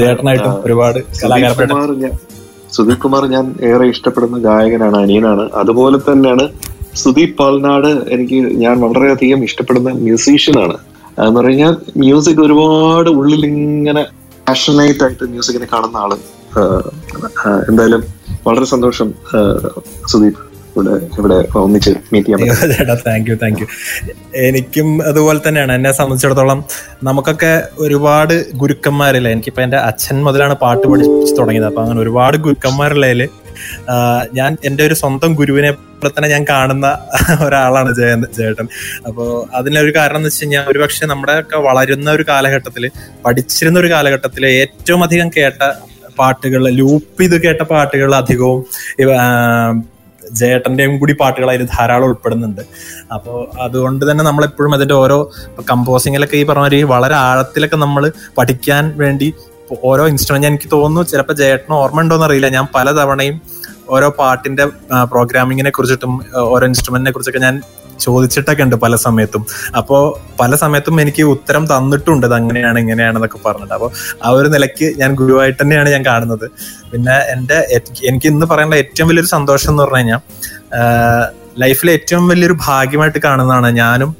ചേട്ടനായിട്ടും 0.00 0.54
ഒരുപാട് 0.64 0.98
കലാകാരപ്പെട്ട 1.22 1.72
സുദീപ് 2.74 3.02
കുമാർ 3.02 3.22
ഞാൻ 3.34 3.46
ഏറെ 3.70 3.86
ഇഷ്ടപ്പെടുന്ന 3.94 4.38
ഗായകനാണ് 4.48 4.96
അനിയനാണ്. 5.04 5.44
അതുപോലെ 5.60 5.98
തന്നെയാണ് 6.08 6.44
സുദീപ് 7.02 7.36
പാൽനാട് 7.40 7.90
എനിക്ക് 8.14 8.38
ഞാൻ 8.64 8.74
വളരെയധികം 8.84 9.40
ഇഷ്ടപ്പെടുന്ന 9.48 9.90
മ്യൂസീഷ്യനാണ് 10.06 10.76
എന്ന് 11.24 11.38
പറഞ്ഞാൽ 11.40 11.74
മ്യൂസിക് 12.02 12.42
ഒരുപാട് 12.46 13.10
ഉള്ളിൽ 13.20 13.42
ഇങ്ങനെ 13.52 14.02
പാഷനേറ്റ് 14.48 15.04
ആയിട്ട് 15.06 15.24
മ്യൂസിക്കിനെ 15.34 15.68
കാണുന്ന 15.74 15.96
ആൾ 16.04 16.12
എന്തായാലും 17.70 18.02
വളരെ 18.46 18.66
സന്തോഷം 18.74 19.08
സുദീപ്. 20.12 20.38
ഇവിടെ 20.78 20.94
ഇവിടെ 21.20 21.36
ഒന്നിച്ച് 21.62 21.92
മീറ്റ് 22.12 22.28
ചെയ്യാൻ 22.28 23.00
താങ്ക് 23.08 23.28
യു 23.30 23.36
താങ്ക് 23.42 23.60
യു 23.62 23.66
എനിക്കും 24.48 24.88
അതുപോലെ 25.10 25.40
തന്നെയാണ് 25.46 25.72
എന്നെ 25.78 25.92
സംബന്ധിച്ചിടത്തോളം 25.92 26.60
നമുക്കൊക്കെ 27.08 27.52
ഒരുപാട് 27.84 28.34
ഗുരുക്കന്മാരില്ല? 28.60 29.28
എനിക്കിപ്പോ 29.34 29.62
എന്റെ 29.62 29.78
അച്ഛൻ 29.88 30.16
മുതലാണ് 30.26 30.54
പാട്ട് 30.64 30.86
പഠിച്ചു 30.92 31.34
തുടങ്ങിയത്. 31.40 31.68
അപ്പൊ 31.70 31.82
അങ്ങനെ 31.82 32.00
ഒരുപാട് 32.00 32.36
ഗുരുക്കന്മാരുള്ളതിൽ 32.46 33.22
ഞാൻ 34.38 34.50
എന്റെ 34.64 34.82
ഒരു 34.86 34.94
സ്വന്തം 34.94 35.30
ഗുരുവിനെ 35.34 35.70
പോലെ 35.72 36.10
തന്നെ 36.16 36.28
ഞാൻ 36.34 36.42
കാണുന്ന 36.50 36.86
ഒരാളാണ് 37.46 37.90
ജയ 37.98 38.10
ജയേട്ടൻ. 38.38 38.66
അപ്പോ 39.08 39.24
അതിനൊരു 39.58 39.92
കാരണം 39.96 40.20
എന്ന് 40.20 40.30
വെച്ച് 40.30 40.42
കഴിഞ്ഞാൽ 40.42 40.66
ഒരുപക്ഷെ 40.72 41.06
നമ്മുടെ 41.12 41.34
ഒക്കെ 41.42 41.58
വളരുന്ന 41.68 42.08
ഒരു 42.10 42.24
കാലഘട്ടത്തിൽ 42.28 42.84
പഠിച്ചിരുന്ന 43.24 43.78
ഒരു 43.82 43.90
കാലഘട്ടത്തിൽ 43.94 44.46
ഏറ്റവും 44.46 45.02
അധികം 45.08 45.30
കേട്ട 45.36 45.62
പാട്ടുകൾ 46.18 46.62
ലൂപ്പ് 46.80 47.20
ചെയ്ത് 47.22 47.36
കേട്ട 47.42 47.62
പാട്ടുകൾ 47.72 48.10
അധികവും 48.14 48.60
ജയേട്ടന്റെയും 50.40 50.98
കൂടി 50.98 51.12
പാട്ടുകൾ 51.12 51.50
അതിൽ 51.50 51.68
ധാരാളം 51.78 52.04
ഉൾപ്പെടുന്നുണ്ട്. 52.04 52.62
അപ്പോൾ 53.14 53.38
അതുകൊണ്ട് 53.60 54.10
തന്നെ 54.10 54.24
നമ്മളെപ്പോഴും 54.24 54.74
അതിന്റെ 54.74 54.94
ഓരോ 54.94 55.18
കമ്പോസിങ്ങിലൊക്കെ 55.70 56.36
ഈ 56.36 56.44
പറഞ്ഞ 56.44 56.64
മാതിരി 56.64 56.82
വളരെ 56.94 57.14
ആഴത്തിലൊക്കെ 57.14 57.76
നമ്മൾ 57.76 58.12
പഠിക്കാൻ 58.38 58.94
വേണ്ടി 58.96 59.28
ഓരോ 59.90 60.06
ഇൻസ്ട്രുമെന്റ് 60.08 60.46
എനിക്ക് 60.46 60.68
തോന്നുന്നു 60.72 61.10
ചിലപ്പോൾ 61.10 61.32
ജയേട്ടന് 61.32 61.74
ഓർമ്മ 61.74 62.00
ഉണ്ടോ 62.00 62.16
അറിയില്ല. 62.26 62.48
ഞാൻ 62.48 62.66
പല 62.74 62.92
തവണയും 62.98 63.36
ഓരോ 63.88 64.08
പാട്ടിന്റെ 64.18 64.64
പ്രോഗ്രാമിങ്ങിനെ 65.12 65.70
കുറിച്ചിട്ടും 65.70 66.12
ഓരോ 66.54 66.66
ഇൻസ്ട്രുമെന്റിനെ 66.66 67.12
കുറിച്ചൊക്കെ 67.12 67.38
ഞാൻ 67.38 67.54
ചോദിച്ചിട്ടൊക്കെ 68.00 68.62
ഉണ്ട് 68.62 68.76
പല 68.76 68.96
സമയത്തും. 68.96 69.46
അപ്പോ 69.76 69.98
പല 70.40 70.54
സമയത്തും 70.54 71.00
എനിക്ക് 71.00 71.22
ഉത്തരം 71.22 71.66
തന്നിട്ടുണ്ട് 71.72 72.26
അത് 72.26 72.34
അങ്ങനെയാണ് 72.34 72.78
ഇങ്ങനെയാണെന്നൊക്കെ 72.78 73.40
പറഞ്ഞിട്ട്. 73.46 73.74
അപ്പോൾ 73.74 73.90
ആ 74.24 74.30
ഒരു 74.38 74.48
നിലയ്ക്ക് 74.48 74.88
ഞാൻ 75.00 75.14
ഗുരുവായിട്ട് 75.14 75.62
തന്നെയാണ് 75.62 75.88
ഞാൻ 75.88 76.04
കാണുന്നത്. 76.06 76.46
പിന്നെ 76.92 77.16
എന്റെ 77.34 77.58
എനിക്ക് 78.08 78.26
ഇന്ന് 78.26 78.46
പറയേണ്ട 78.46 78.74
ഏറ്റവും 78.74 79.08
വലിയൊരു 79.08 79.32
സന്തോഷം 79.36 79.70
എന്ന് 79.70 79.82
പറഞ്ഞു 79.82 79.98
കഴിഞ്ഞാൽ 79.98 80.20
ലൈഫിലെ 81.60 81.92
ഏറ്റവും 81.92 82.28
വലിയൊരു 82.28 82.56
ഭാഗ്യമായിട്ട് 82.66 83.20
കാണുന്നതാണ് 83.24 83.70
ഞാനും 83.76 84.10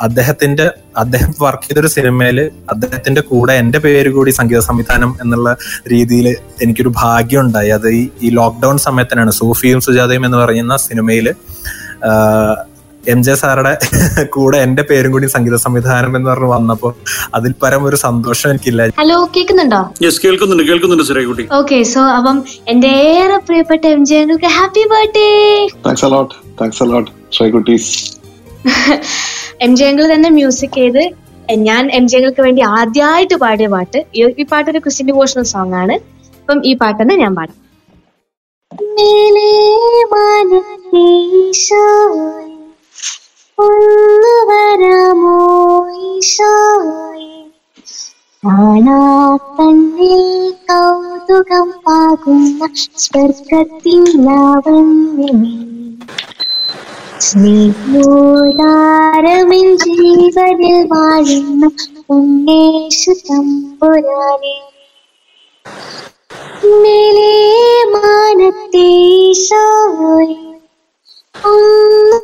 അദ്ദേഹത്തിന്റെ 0.00 0.64
അദ്ദേഹം 0.98 1.30
വർക്ക് 1.40 1.62
ചെയ്തൊരു 1.68 1.86
സിനിമയിൽ 1.86 2.38
അദ്ദേഹത്തിന്റെ 2.70 3.20
കൂടെ 3.20 3.52
എന്റെ 3.52 3.78
പേര് 3.78 4.10
കൂടി 4.10 4.30
സംഗീത 4.30 4.58
സംവിധാനം 4.58 5.10
എന്നുള്ള 5.22 5.56
രീതിയിൽ 5.92 6.26
എനിക്കൊരു 6.62 6.92
ഭാഗ്യം 6.96 7.40
ഉണ്ടായി. 7.40 7.68
അത് 7.68 7.88
ഈ 7.94 8.30
ലോക്ക്ഡൌൺ 8.30 8.78
സമയത്തിനാണ് 8.78 9.30
സൂഫിയും 9.30 9.80
സുജാതയും 9.80 10.26
എന്ന് 10.26 10.38
പറയുന്ന 10.38 10.76
സിനിമയിൽ 10.76 11.28
എം 13.06 13.20
ജെ 13.22 13.34
സാറുടെ 13.34 13.72
കൂടെ 14.34 14.58
എന്റെ 14.58 14.82
പേരും 14.82 15.10
കൂടി 15.12 15.26
സംഗീത 15.26 15.56
സംവിധാനം 15.64 16.12
എന്ന് 16.16 16.28
പറഞ്ഞ് 16.30 16.48
വന്നപ്പോ 16.52 16.88
അതിൽ 17.34 17.52
പരം 17.62 17.82
ഒരു 17.84 17.96
സന്തോഷം 18.02 18.48
എനിക്കില്ല. 18.50 18.86
ഹലോ 18.98 19.18
കേൾക്കുന്നുണ്ടോ? 19.36 19.80
യെസ് 20.04 20.20
കേൾക്കുന്നുണ്ട് 20.24 20.64
കേൾക്കുന്നുണ്ട് 20.68 21.04
സുരേക്കുട്ടി 21.04 21.44
ഓക്കെ 21.58 21.78
സോ 21.92 22.00
അപ്പം 22.16 22.38
എന്റെ 22.68 22.90
ഏറെ 23.12 23.38
പ്രിയപ്പെട്ട 23.46 23.84
M 23.88 24.02
J 24.04 24.18
അങ്കിൾക്ക് 24.20 24.50
happy 24.56 24.84
birthday 24.92 25.28
thanks 25.86 26.04
a lot 26.04 26.34
thanks 26.60 26.82
a lot 26.82 27.10
ഷൈകുട്ടീസ് 27.38 27.90
M 29.60 29.74
J 29.76 29.86
uncle 29.88 30.04
തന്നെ 30.14 30.30
മ്യൂസിക് 30.30 30.74
ചെയ്ത് 30.74 31.02
ഞാൻ 31.62 31.82
എം 31.92 32.06
ജെ 32.08 32.16
അങ്കിൾക്ക് 32.16 32.42
വേണ്ടി 32.42 32.62
ആദ്യമായിട്ട് 32.74 33.36
പാടിയ 33.36 33.68
പാട്ട് 33.68 33.98
ഈ- 34.14 34.24
പാട്ടൊരു 34.24 34.46
പാട്ട് 34.50 34.68
ഒരു 34.70 34.78
ക്രിസ്ത്യൻ 34.78 35.06
ഡിവോഷണൽ 35.08 35.44
സോങ് 35.50 35.74
ആണ്. 35.74 35.96
അപ്പം 36.40 36.58
ഈ 36.64 36.74
പാട്ട് 36.74 36.98
തന്നെ 37.02 37.16
ഞാൻ 37.16 37.32
പാടാം. 37.34 37.56
മേലേ 38.96 39.50
മനീശോയെ, 40.12 41.66
ഒന്ന് 43.58 44.34
വരാമോ 44.48 45.36
ഈശോയെ? 46.08 47.28
കാണാ 48.42 48.98
കണ്ണിൽ 49.58 50.24
കൗതുകം 50.68 51.68
പാകുന്ന 51.86 52.60
സ്വർഗത്തിൻ 52.96 54.04
ലാവണ്യമേ 54.24 55.54
സ്നേഹോദാരമിൻ 57.20 58.46
ജീവനിൽ 59.76 60.86
വാഴുന്ന 60.92 61.62
ഉണ്ണേശു 62.08 63.12
തമ്പുരാനെ. 63.28 64.56
മേലേ 66.82 67.32
മാനത്തെ 67.94 68.86
ഈശോയെ 69.22 70.36
ഒന്ന് 71.44 72.18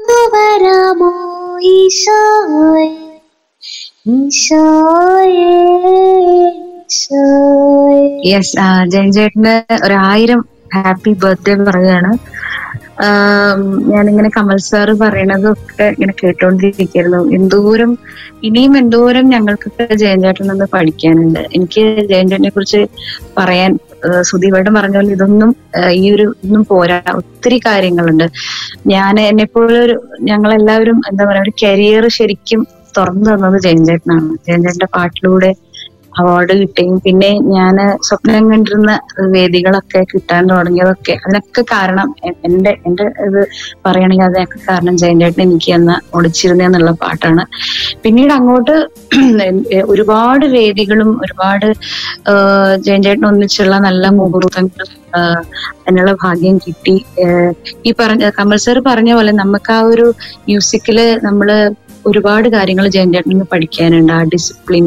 ഈശോയെ? 1.73 2.87
ഈശോയെ 4.07 5.53
യെസ് 8.31 8.57
ജയൻ 8.87 9.55
ഒരായിരം 9.85 10.41
ഹാപ്പി 10.75 11.13
ബർത്ത്ഡേ 11.23 11.55
പറയാണ് 11.65 12.13
ആം, 13.05 13.61
ഞാനിങ്ങനെ 13.89 14.31
കമൽ 14.37 14.57
സാറ് 14.67 14.93
പറയണതൊക്കെ 15.01 15.85
ഇങ്ങനെ 15.89 16.15
കേട്ടോണ്ടിരിക്കുന്നു. 16.21 17.33
എന്തോരം 17.35 17.93
ഇനിയും 18.43 18.79
എന്തോരം 18.79 19.29
ഞങ്ങൾക്കൊക്കെ 19.29 19.95
ജയൻ 19.95 20.21
പഠിക്കാനുണ്ട്. 20.73 21.41
എനിക്ക് 21.55 21.83
ജയൻ 22.11 22.29
ചേട്ടനെ 22.29 22.51
കുറിച്ച് 22.51 22.81
പറയാൻ 23.39 23.73
സുധീവേട്ടൻ 24.31 24.73
പറഞ്ഞ 24.75 24.97
പോലെ 24.99 25.13
ഇതൊന്നും 25.17 25.51
ഈ 26.01 26.05
ഒരു 26.15 26.27
ഇതൊന്നും 26.43 26.65
പോരാ. 26.71 26.99
ഒത്തിരി 27.21 27.59
കാര്യങ്ങളുണ്ട്. 27.67 28.27
ഞാൻ 28.93 29.15
എന്നെപ്പോലൊരു 29.31 29.97
ഞങ്ങൾ 30.31 30.53
എല്ലാവരും 30.61 30.99
എന്താ 31.11 31.25
പറയാ 31.29 31.45
ഒരു 31.47 31.55
കരിയർ 31.63 32.07
ശരിക്കും 32.19 32.63
തുറന്നു 32.95 33.27
തന്നത് 33.31 33.59
ജയൻ 33.67 33.83
ചേട്ടനാണ്. 33.89 34.31
ജയൻ 34.47 34.63
ചേട്ടന്റെ 34.65 34.89
പാട്ടിലൂടെ 34.97 35.51
അവാർഡ് 36.21 36.55
കിട്ടുകയും 36.61 36.97
പിന്നെ 37.05 37.31
ഞാൻ 37.57 37.77
സ്വപ്നം 38.07 38.45
കണ്ടിരുന്ന 38.51 38.93
വേദികളൊക്കെ 39.35 40.01
കിട്ടാൻ 40.13 40.43
തുടങ്ങിയതൊക്കെ 40.51 41.15
അതിനൊക്കെ 41.23 41.63
കാരണം 41.73 42.09
എന്റെ 42.49 42.73
എന്റെ 42.87 43.07
ഇത് 43.27 43.41
പറയുകയാണെങ്കിൽ 43.85 44.27
അതിനൊക്കെ 44.29 44.59
കാരണം 44.69 44.97
ജയൻചേട്ടൻ 45.03 45.43
എനിക്ക് 45.47 45.73
എന്ന 45.79 45.93
ഒളിച്ചിരുന്ന 46.15 46.67
എന്നുള്ള 46.69 46.93
പാട്ടാണ്. 47.03 47.45
പിന്നീട് 48.05 48.33
അങ്ങോട്ട് 48.39 48.77
ഒരുപാട് 49.93 50.45
വേദികളും 50.57 51.11
ഒരുപാട് 51.25 51.69
ജയന്റേട്ടൻ 52.87 53.27
ഒന്നിച്ചുള്ള 53.31 53.77
നല്ല 53.87 54.05
മുഹൂർത്തങ്ങൾ 54.19 54.85
അതിനുള്ള 55.87 56.13
ഭാഗ്യം 56.25 56.57
കിട്ടി. 56.65 56.97
ഈ 57.87 57.93
പറഞ്ഞ 58.01 58.31
കമൽ 58.39 58.59
പറഞ്ഞ 58.89 59.11
പോലെ 59.19 59.33
നമുക്ക് 59.43 59.73
ആ 59.77 59.81
ഒരു 59.93 60.07
മ്യൂസിക്കിൽ 60.47 60.99
നമ്മൾ 61.27 61.49
ഒരുപാട് 62.09 62.47
കാര്യങ്ങൾ 62.57 62.87
ജയൻചേട്ടനിൽ 62.97 63.35
നിന്ന് 63.35 63.47
പഠിക്കാനുണ്ട്. 63.53 64.13
ആ 64.19 64.21
ഡിസിപ്ലിൻ 64.35 64.87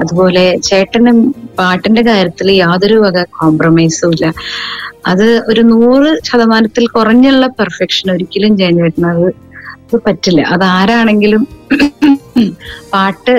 അതുപോലെ 0.00 0.44
ചേട്ടനും 0.68 1.16
പാട്ടിന്റെ 1.60 2.02
കാര്യത്തിൽ 2.10 2.48
യാതൊരു 2.64 2.96
വക 3.04 3.24
കോംപ്രമൈസും 3.38 4.12
ഇല്ല. 4.16 4.26
അത് 5.12 5.26
ഒരു 5.50 5.62
നൂറ് 5.72 6.10
ശതമാനത്തിൽ 6.28 6.84
കുറഞ്ഞുള്ള 6.96 7.46
പെർഫെക്ഷൻ 7.58 8.06
ഒരിക്കലും 8.14 8.54
ജയൻ 8.60 8.76
ചേട്ടന് 8.82 9.10
അത് 9.14 9.26
അത് 9.86 9.98
പറ്റില്ല. 10.06 10.40
അത് 10.54 10.64
ആരാണെങ്കിലും 10.76 11.42
പാട്ട് 12.92 13.34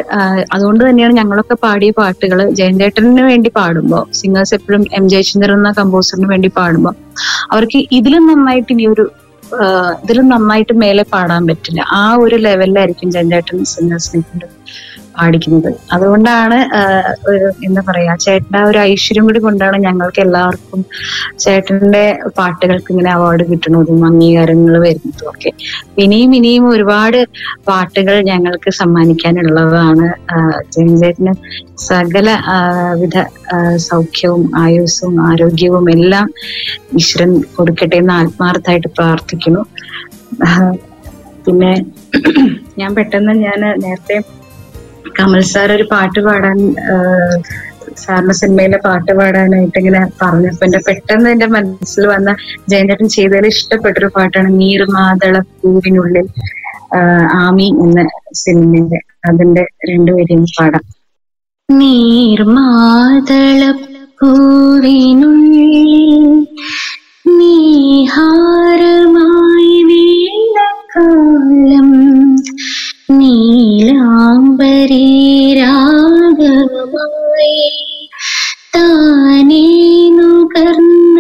അതുകൊണ്ട് 0.55 0.81
തന്നെയാണ് 0.87 1.13
ഞങ്ങളൊക്കെ 1.19 1.55
പാടിയ 1.63 1.91
പാട്ടുകൾ 1.99 2.39
ജയൻചേട്ടനു 2.59 3.23
വേണ്ടി 3.29 3.49
പാടുമ്പോൾ 3.57 4.03
സിംഗേഴ്സ് 4.19 4.53
എപ്പോഴും 4.57 4.83
എം 4.97 5.05
ജയചന്ദ്രൻ 5.13 5.55
എന്ന 5.59 5.71
കമ്പോസറിന് 5.79 6.27
വേണ്ടി 6.33 6.49
പാടുമ്പോൾ 6.59 6.95
അവർക്ക് 7.53 7.79
ഇതിലും 7.99 8.25
നന്നായിട്ട് 8.29 8.71
ഇനി 8.75 8.85
ഒരു 8.93 9.05
ഇതിലും 10.03 10.29
നന്നായിട്ട് 10.29 10.73
മേലെ 10.73 11.03
പാടാൻ 11.13 11.47
പറ്റില്ല. 11.47 11.81
ആ 11.91 12.15
ഒരു 12.15 12.35
ലെവലിലായിരിക്കും 12.35 13.11
ജയൻചേട്ടൻ 13.11 13.65
സിംഗേഴ്സിനെ 13.65 14.21
കൊണ്ട്. 14.21 14.45
പാടിക്കുന്നത്. 15.17 15.69
അതുകൊണ്ടാണ് 15.95 16.57
എന്താ 17.67 17.81
പറയാ 17.89 18.13
ചേട്ടന്റെ 18.25 18.59
ആ 18.61 18.63
ഒരു 18.69 18.79
ഐശ്വര്യം 18.91 19.25
കൂടി 19.27 19.39
കൊണ്ടാണ് 19.45 19.77
ഞങ്ങൾക്ക് 19.87 20.21
എല്ലാവർക്കും 20.25 20.81
ചേട്ടന്റെ 21.43 22.03
പാട്ടുകൾക്ക് 22.37 22.89
ഇങ്ങനെ 22.93 23.11
അവാർഡ് 23.17 23.43
കിട്ടുന്നതും 23.51 24.05
അംഗീകാരങ്ങൾ 24.09 24.75
വരുന്നതും 24.85 25.29
ഒക്കെ. 25.33 25.51
ഇനിയും 26.05 26.33
ഇനിയും 26.39 26.65
ഒരുപാട് 26.73 27.19
പാട്ടുകൾ 27.69 28.15
ഞങ്ങൾക്ക് 28.31 28.71
സമ്മാനിക്കാനുള്ളതാണ് 28.81 30.07
ചേട്ടന് 30.75 31.33
സകല 31.87 32.29
വിധ 33.01 33.17
സൗഖ്യവും 33.89 34.43
ആയുസ്സും 34.63 35.13
ആരോഗ്യവും 35.29 35.85
എല്ലാം 35.95 36.27
ഈശ്വരൻ 36.99 37.31
കൊടുക്കട്ടെ 37.55 37.97
എന്ന് 38.01 38.13
ആത്മാർത്ഥമായിട്ട് 38.19 38.89
പ്രാർത്ഥിക്കുന്നു. 38.97 39.63
പിന്നെ 41.45 41.73
ഞാൻ 42.79 42.89
പെട്ടെന്ന് 42.97 43.33
ഞാൻ 43.45 43.59
നേരത്തെ 43.83 44.17
കമൽ 45.15 45.41
സാർ 45.51 45.69
ഒരു 45.71 45.85
പാട്ട് 45.91 46.19
പാടാൻ 46.21 46.57
സാറിന്റെ 47.97 48.33
സിനിമയിലെ 48.33 48.77
പാട്ട് 48.77 49.11
പാടാനായിട്ട് 49.13 49.77
ഇങ്ങനെ 49.79 50.01
പറഞ്ഞപ്പോ 50.21 50.65
എന്റെ 50.65 50.79
പെട്ടെന്ന് 50.87 51.29
എന്റെ 51.29 51.47
മനസ്സിൽ 51.47 52.05
വന്ന 52.07 52.29
ജയന്തേട്ടൻ 52.71 53.07
ചെയ്തതിൽ 53.15 53.47
ഇഷ്ടപ്പെട്ടൊരു 53.53 54.09
പാട്ടാണ് 54.15 54.49
നീർമാതള 54.59 55.35
പൂവിനുള്ളിൽ 55.55 56.27
ആമി 57.39 57.67
എന്ന 57.85 58.03
സിനിമയുടെ 58.41 58.99
അതിന്റെ 59.29 59.63
രണ്ടുപേരെയും 59.89 60.43
പാടാം. 60.57 60.83
നീർമാതള 61.69 63.61
പൂവിനുള്ളിൽ 64.19 65.93
നീഹാരമായി 67.39 68.37
വീണക്കാലം 73.09 74.67
നീലാംബരീരാഗമായി 76.39 77.61
താനേ 78.75 79.65
നുകർന്ന 80.17 81.17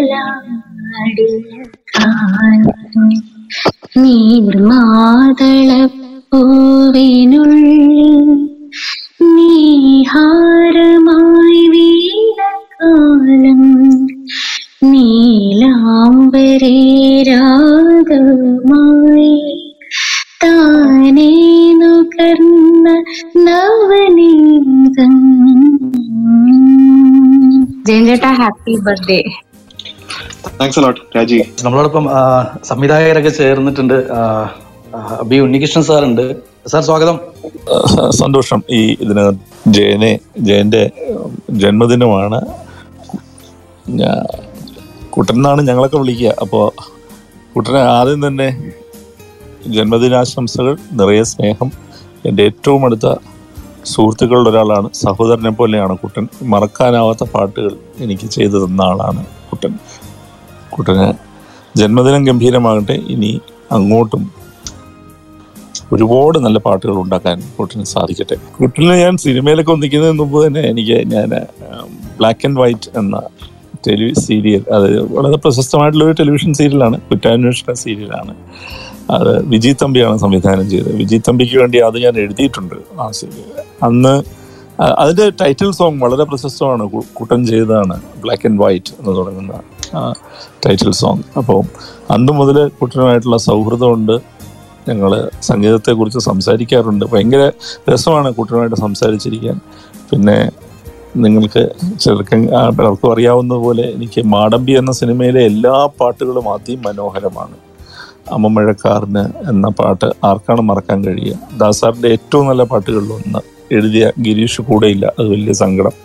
മനമൂയലാടിയ 0.00 1.56
കാലം 1.92 2.64
നീർമാതള 4.02 5.70
ബർത്ത്ഡേ 28.86 29.18
താങ്ക്സ് 30.58 30.78
അലോട്ട് 30.80 31.00
രാജി 31.16 31.38
നമ്മളോടൊപ്പം 31.64 32.04
സംവിധായകരൊക്കെ 32.68 33.32
ചേർന്നിട്ടുണ്ട് 33.38 33.96
ബി 35.30 35.36
ഉണ്ണികൃഷ്ണൻ 35.44 35.84
സാർ 35.88 36.02
ഉണ്ട് 36.08 36.24
സാർ 36.70 36.82
സ്വാഗതം 36.88 37.16
സന്തോഷം. 38.20 38.60
ഈ 38.78 38.80
ഇതിന് 39.04 39.24
ജയനെ 39.76 40.10
ജയന്റെ 40.48 40.82
ജന്മദിനമാണ്. 41.62 42.40
കുട്ടനാണ് 45.14 45.60
ഞങ്ങളൊക്കെ 45.68 45.98
വിളിക്കുക. 46.02 46.32
അപ്പോൾ 46.44 46.66
കുട്ടനെ 47.54 47.80
ആദ്യം 47.96 48.20
തന്നെ 48.26 48.48
ജന്മദിനാശംസകൾ 49.76 50.74
നിറയെ 50.98 51.24
സ്നേഹം 51.32 51.70
എന്റെ 52.28 52.42
ഏറ്റവും 52.50 52.84
അടുത്ത 52.86 53.08
സുഹൃത്തുക്കളുടെ 53.84 54.50
ഒരാളാണ്. 54.50 54.88
സഹോദരനെ 54.94 55.50
പോലെയാണ് 55.50 55.98
കുട്ടൻ. 55.98 56.28
മറക്കാനാവാത്ത 56.42 57.24
പാട്ടുകൾ 57.34 57.72
എനിക്ക് 57.98 58.26
ചെയ്തു 58.26 58.66
തന്ന 58.66 58.82
ആളാണ് 58.82 59.24
കുട്ടൻ. 59.50 59.72
കുട്ടന് 60.74 61.06
ജന്മദിനം 61.78 62.24
ഗംഭീരമാകട്ടെ. 62.24 62.92
ഇനി 62.92 63.40
അങ്ങോട്ടും 63.72 64.40
ഒരുപാട് 65.92 66.38
നല്ല 66.38 66.58
പാട്ടുകൾ 66.58 66.92
ഉണ്ടാക്കാൻ 66.92 67.42
കുട്ടന് 67.58 67.84
സാധിക്കട്ടെ. 67.84 68.36
കുട്ടനെ 68.60 68.96
ഞാൻ 69.04 69.16
സിനിമയിലൊക്കെ 69.16 69.72
ഒന്നിക്കുന്നതിന് 69.72 70.18
മുമ്പ് 70.18 70.46
തന്നെ 70.46 70.60
എനിക്ക് 70.60 70.98
ഞാൻ 71.14 71.30
ബ്ലാക്ക് 72.18 72.46
ആൻഡ് 72.46 72.60
വൈറ്റ് 72.60 72.90
എന്ന 72.98 73.20
ടെലി 73.86 74.12
സീരിയൽ 74.26 74.62
അത് 74.76 75.02
വളരെ 75.16 75.36
പ്രശസ്തമായിട്ടുള്ള 75.36 76.04
ഒരു 76.04 76.12
ടെലിവിഷൻ 76.12 76.54
സീരിയലാണ് 76.54 77.00
കുറ്റാന്വേഷണ 77.00 77.72
സീരിയലാണ്. 77.72 78.34
അത് 79.16 79.32
വിജയ് 79.52 79.76
തമ്പിയാണ് 79.82 80.16
സംവിധാനം 80.18 80.66
ചെയ്തത്. 80.70 80.92
വിജയ് 80.96 81.22
തമ്പിക്ക് 81.28 81.56
വേണ്ടി 81.58 81.78
അത് 81.88 81.96
ഞാൻ 82.04 82.14
എഴുതിയിട്ടുണ്ട്. 82.24 82.76
ആ 83.00 83.10
അന്ന് 83.88 84.14
അതിന്റെ 84.98 85.26
ടൈറ്റിൽ 85.40 85.70
സോങ് 85.78 86.00
വളരെ 86.02 86.24
പ്രശസ്തമാണ്. 86.24 86.84
കുട്ടൻ 87.18 87.40
ചെയ്തതാണ്. 87.46 87.96
ബ്ലാക്ക് 88.22 88.46
ആൻഡ് 88.48 88.60
വൈറ്റ് 88.62 88.92
എന്ന് 88.98 89.12
തുടങ്ങുന്ന 89.16 89.52
ടൈറ്റിൽ 90.66 90.90
സോങ് 91.02 91.24
അപ്പോൾ 91.38 91.60
അന്ന് 92.14 92.32
മുതൽ 92.32 92.58
കുട്ടനുമായിട്ടുള്ള 92.80 93.38
സൗഹൃദമുണ്ട്. 93.48 94.16
ഞങ്ങൾ 94.88 95.12
സംഗീതത്തെക്കുറിച്ച് 95.42 96.18
സംസാരിക്കാറുണ്ട്. 96.18 97.04
ഭയങ്കര 97.12 97.42
രസമാണ് 97.92 98.28
കുട്ടനുമായിട്ട് 98.34 98.76
സംസാരിച്ചിരിക്കാൻ. 98.76 99.56
പിന്നെ 100.10 100.38
നിങ്ങൾക്ക് 101.16 101.62
ചിലർക്ക് 102.00 102.36
പലർക്കും 102.78 103.12
അറിയാവുന്ന 103.12 103.54
പോലെ 103.54 103.84
എനിക്ക് 103.96 104.20
മാടമ്പി 104.34 104.72
എന്ന 104.80 104.92
സിനിമയിലെ 104.92 105.40
എല്ലാ 105.50 105.74
പാട്ടുകളും 106.00 106.46
അതിമനോഹരമാണ് 106.52 107.56
അമ്മമഴക്കാരന് 108.32 109.24
എന്ന 109.48 109.68
പാട്ട് 109.68 110.08
ആർക്കാണ് 110.24 110.60
മറക്കാൻ 110.60 111.04
കഴിയുക? 111.04 111.38
ദാസാറിന്റെ 111.58 112.08
ഏറ്റവും 112.08 112.46
നല്ല 112.46 112.64
പാട്ടുകളിൽ 112.64 113.12
ഒന്ന് 113.12 113.40
എഴുതിയ 113.72 114.12
ഗിരീഷ് 114.20 114.62
കൂടെയില്ല. 114.62 115.12
അത് 115.18 115.28
വലിയ 115.28 115.52
സങ്കടം. 115.52 115.96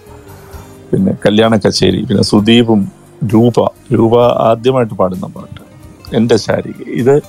പിന്നെ 0.91 1.13
കല്യാണ 1.25 1.55
കച്ചേരി 1.55 2.01
പിന്നെ 2.03 2.24
സുദീപും 2.24 2.91
രൂപ. 3.34 3.67
രൂപ 3.94 4.15
ആദ്യമായിട്ട് 4.50 4.94
പാടുന്ന 4.94 5.27
പാട്ട്. 5.27 5.62
എന്റെ 6.15 6.36
ശാരിക. 6.36 6.89
ഇത് 7.01 7.22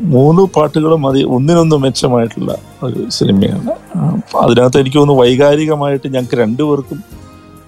മൂന്ന് 0.00 0.42
പാട്ടുകളും 0.42 1.02
മതി. 1.02 1.22
ഒന്നിനൊന്ന് 1.22 1.76
മെച്ചമായിട്ടുള്ള 1.76 2.56
ഒരു 2.82 3.10
സിനിമയാണ്. 3.10 3.70
അതിനകത്ത് 4.40 4.78
എനിക്ക് 4.80 4.98
തോന്നുന്നു 4.98 5.22
വൈകാരികമായിട്ട് 5.22 6.08
ഞങ്ങൾക്ക് 6.14 6.36
രണ്ടുപേർക്കും 6.36 6.98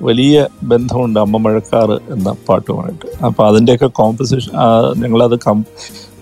വലിയ 0.02 0.47
ബന്ധമുണ്ട് 0.62 1.21
അമ്മ 1.21 1.37
മഴക്കാറ് 1.37 1.97
എന്ന 2.12 2.35
പാട്ടുമായിട്ട്. 2.49 3.25
അപ്പോൾ 3.25 3.45
അതിന്റെയൊക്കെ 3.49 3.87
കോമ്പസിഷൻ 3.87 4.52
ഞങ്ങളത് 4.97 5.38
കം 5.47 5.64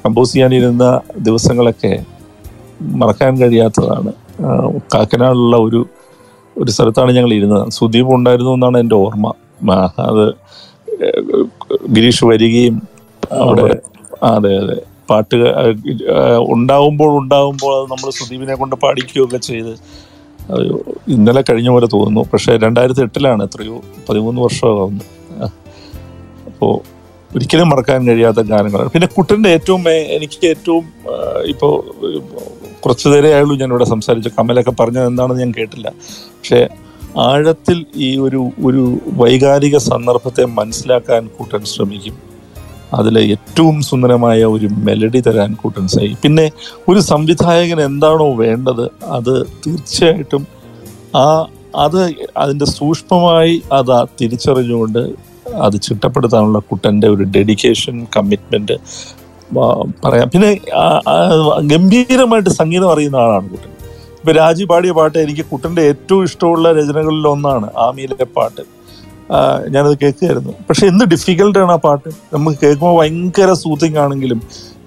കമ്പോസ് 0.05 0.33
ചെയ്യാനിരുന്ന 0.33 0.85
ദിവസങ്ങളൊക്കെ 1.19 1.93
മറക്കാൻ 3.01 3.33
കഴിയാത്തതാണ്. 3.41 4.13
കാക്കനാടുള്ള 4.95 5.57
ഒരു 5.67 5.81
ഒരു 6.57 6.71
സ്ഥലത്താണ് 6.71 7.11
ഞങ്ങൾ 7.17 7.33
ഇരുന്നത്. 7.35 7.65
സുദീപ് 7.71 8.11
ഉണ്ടായിരുന്നു 8.15 8.53
എന്നാണ് 8.57 8.77
എന്റെ 8.79 8.97
ഓർമ്മ. 9.05 9.27
അത് 10.09 10.25
ഗിരീഷ് 11.97 12.25
വരികയും 12.25 12.77
അവിടെ 13.43 13.65
അതെ 14.33 14.53
അതെ. 14.63 14.77
പാട്ട് 15.11 15.37
ഉണ്ടാവുമ്പോൾ 16.55 17.11
ഉണ്ടാവുമ്പോൾ 17.23 17.73
അത് 17.79 17.87
നമ്മൾ 17.91 18.11
സുദീപിനെ 18.11 18.55
കൊണ്ട് 18.55 18.77
പാടിക്കുകയൊക്കെ 18.85 19.39
ചെയ്ത് 19.51 19.73
ഇന്നലെ 21.09 21.43
കഴിഞ്ഞ 21.51 21.69
പോലെ 21.75 21.87
തോന്നുന്നു. 21.93 22.23
പക്ഷേ 22.33 22.53
രണ്ടായിരത്തി 22.65 23.03
എട്ടിലാണ് 23.07 23.43
എത്രയോ 23.43 23.77
പതിമൂന്ന് 24.09 24.41
വർഷമാകുന്നു 24.43 25.05
അപ്പോൾ 26.51 26.75
ഒരിക്കലും 27.35 27.69
മറക്കാൻ 27.73 28.01
കഴിയാത്ത 28.09 28.41
ഗാനങ്ങളാണ്. 28.51 28.91
പിന്നെ 28.95 29.09
കുട്ടന്റെ 29.17 29.49
ഏറ്റവും 29.57 29.83
എനിക്ക് 30.17 30.39
ഏറ്റവും 30.53 30.85
ഇപ്പോൾ 31.53 31.73
കുറച്ചു 32.85 33.07
നേരേ 33.13 33.31
ആയുള്ളൂ 33.37 33.55
ഞാൻ 33.63 33.71
ഇവിടെ 33.75 33.87
സംസാരിച്ചു 33.95 34.31
കമലൊക്കെ 34.39 34.73
പറഞ്ഞത് 34.81 35.07
എന്താണെന്ന് 35.11 35.43
ഞാൻ 35.45 35.53
കേട്ടില്ല. 35.59 35.89
പക്ഷേ 36.37 36.61
ആഴത്തിൽ 37.27 37.79
ഈ 38.07 38.09
ഒരു 38.27 38.41
ഒരു 38.69 38.83
വൈകാരിക 39.21 39.77
സന്ദർഭത്തെ 39.91 40.45
മനസ്സിലാക്കാൻ 40.59 41.23
കൂട്ടൻ 41.37 41.63
ശ്രമിക്കും. 41.73 42.17
അതിൽ 42.99 43.15
ഏറ്റവും 43.19 43.77
സുന്ദരമായ 43.83 44.41
ഒരു 44.55 44.69
മെലഡി 44.89 45.21
തരാൻ 45.27 45.51
കൂട്ടൻ 45.63 45.87
സൈ 45.95 46.09
പിന്നെ 46.25 46.45
ഒരു 46.89 47.01
സംവിധായകൻ 47.11 47.79
എന്താണോ 47.87 48.29
വേണ്ടത് 48.43 48.85
അത് 49.17 49.35
തീർച്ചയായിട്ടും 49.65 50.43
ആ 51.23 51.25
അത് 51.85 52.01
അതിന്റെ 52.43 52.67
സൂക്ഷ്മമായി 52.77 53.57
അത് 53.79 53.97
തിരിച്ചറിഞ്ഞുകൊണ്ട് 54.21 55.03
അത് 55.67 55.77
ചിട്ടപ്പെടുത്താനുള്ള 55.87 56.59
കുട്ടന്റെ 56.59 57.09
ഒരു 57.09 57.25
ഡെഡിക്കേഷൻ 57.37 58.07
കമ്മിറ്റ്മെന്റ് 58.17 58.77
പറയാം. 60.05 60.29
പിന്നെ 60.35 60.51
ഗംഭീരമായിട്ട് 61.73 62.51
സംഗീതം 62.61 62.93
അറിയുന്ന 62.93 63.17
ആളാണ് 63.17 63.49
കുട്ടൻ. 63.51 63.73
ഇപ്പം 64.19 64.35
രാജി 64.35 64.65
പാടിയ 64.71 64.93
പാട്ട് 64.99 65.19
എനിക്ക് 65.19 65.45
കുട്ടന്റെ 65.51 65.83
ഏറ്റവും 65.91 66.25
ഇഷ്ടമുള്ള 66.25 66.73
രചനകളിൽ 66.79 67.27
ഒന്നാണ് 67.29 67.67
ആമിയിലെ 67.87 68.27
പാട്ട്. 68.37 68.63
ഞാനത് 69.75 69.97
കേൾക്കുകയായിരുന്നു. 70.03 70.53
പക്ഷെ 70.69 70.85
എന്ത് 70.87 71.05
ഡിഫിക്കൽട്ടാണ് 71.13 71.73
ആ 71.73 71.79
പാട്ട്? 71.85 72.11
നമുക്ക് 72.35 72.59
കേൾക്കുമ്പോൾ 72.63 72.97
ഭയങ്കര 73.01 73.53
സൂത്തിങ് 73.63 73.99
ആണെങ്കിലും 74.05 74.41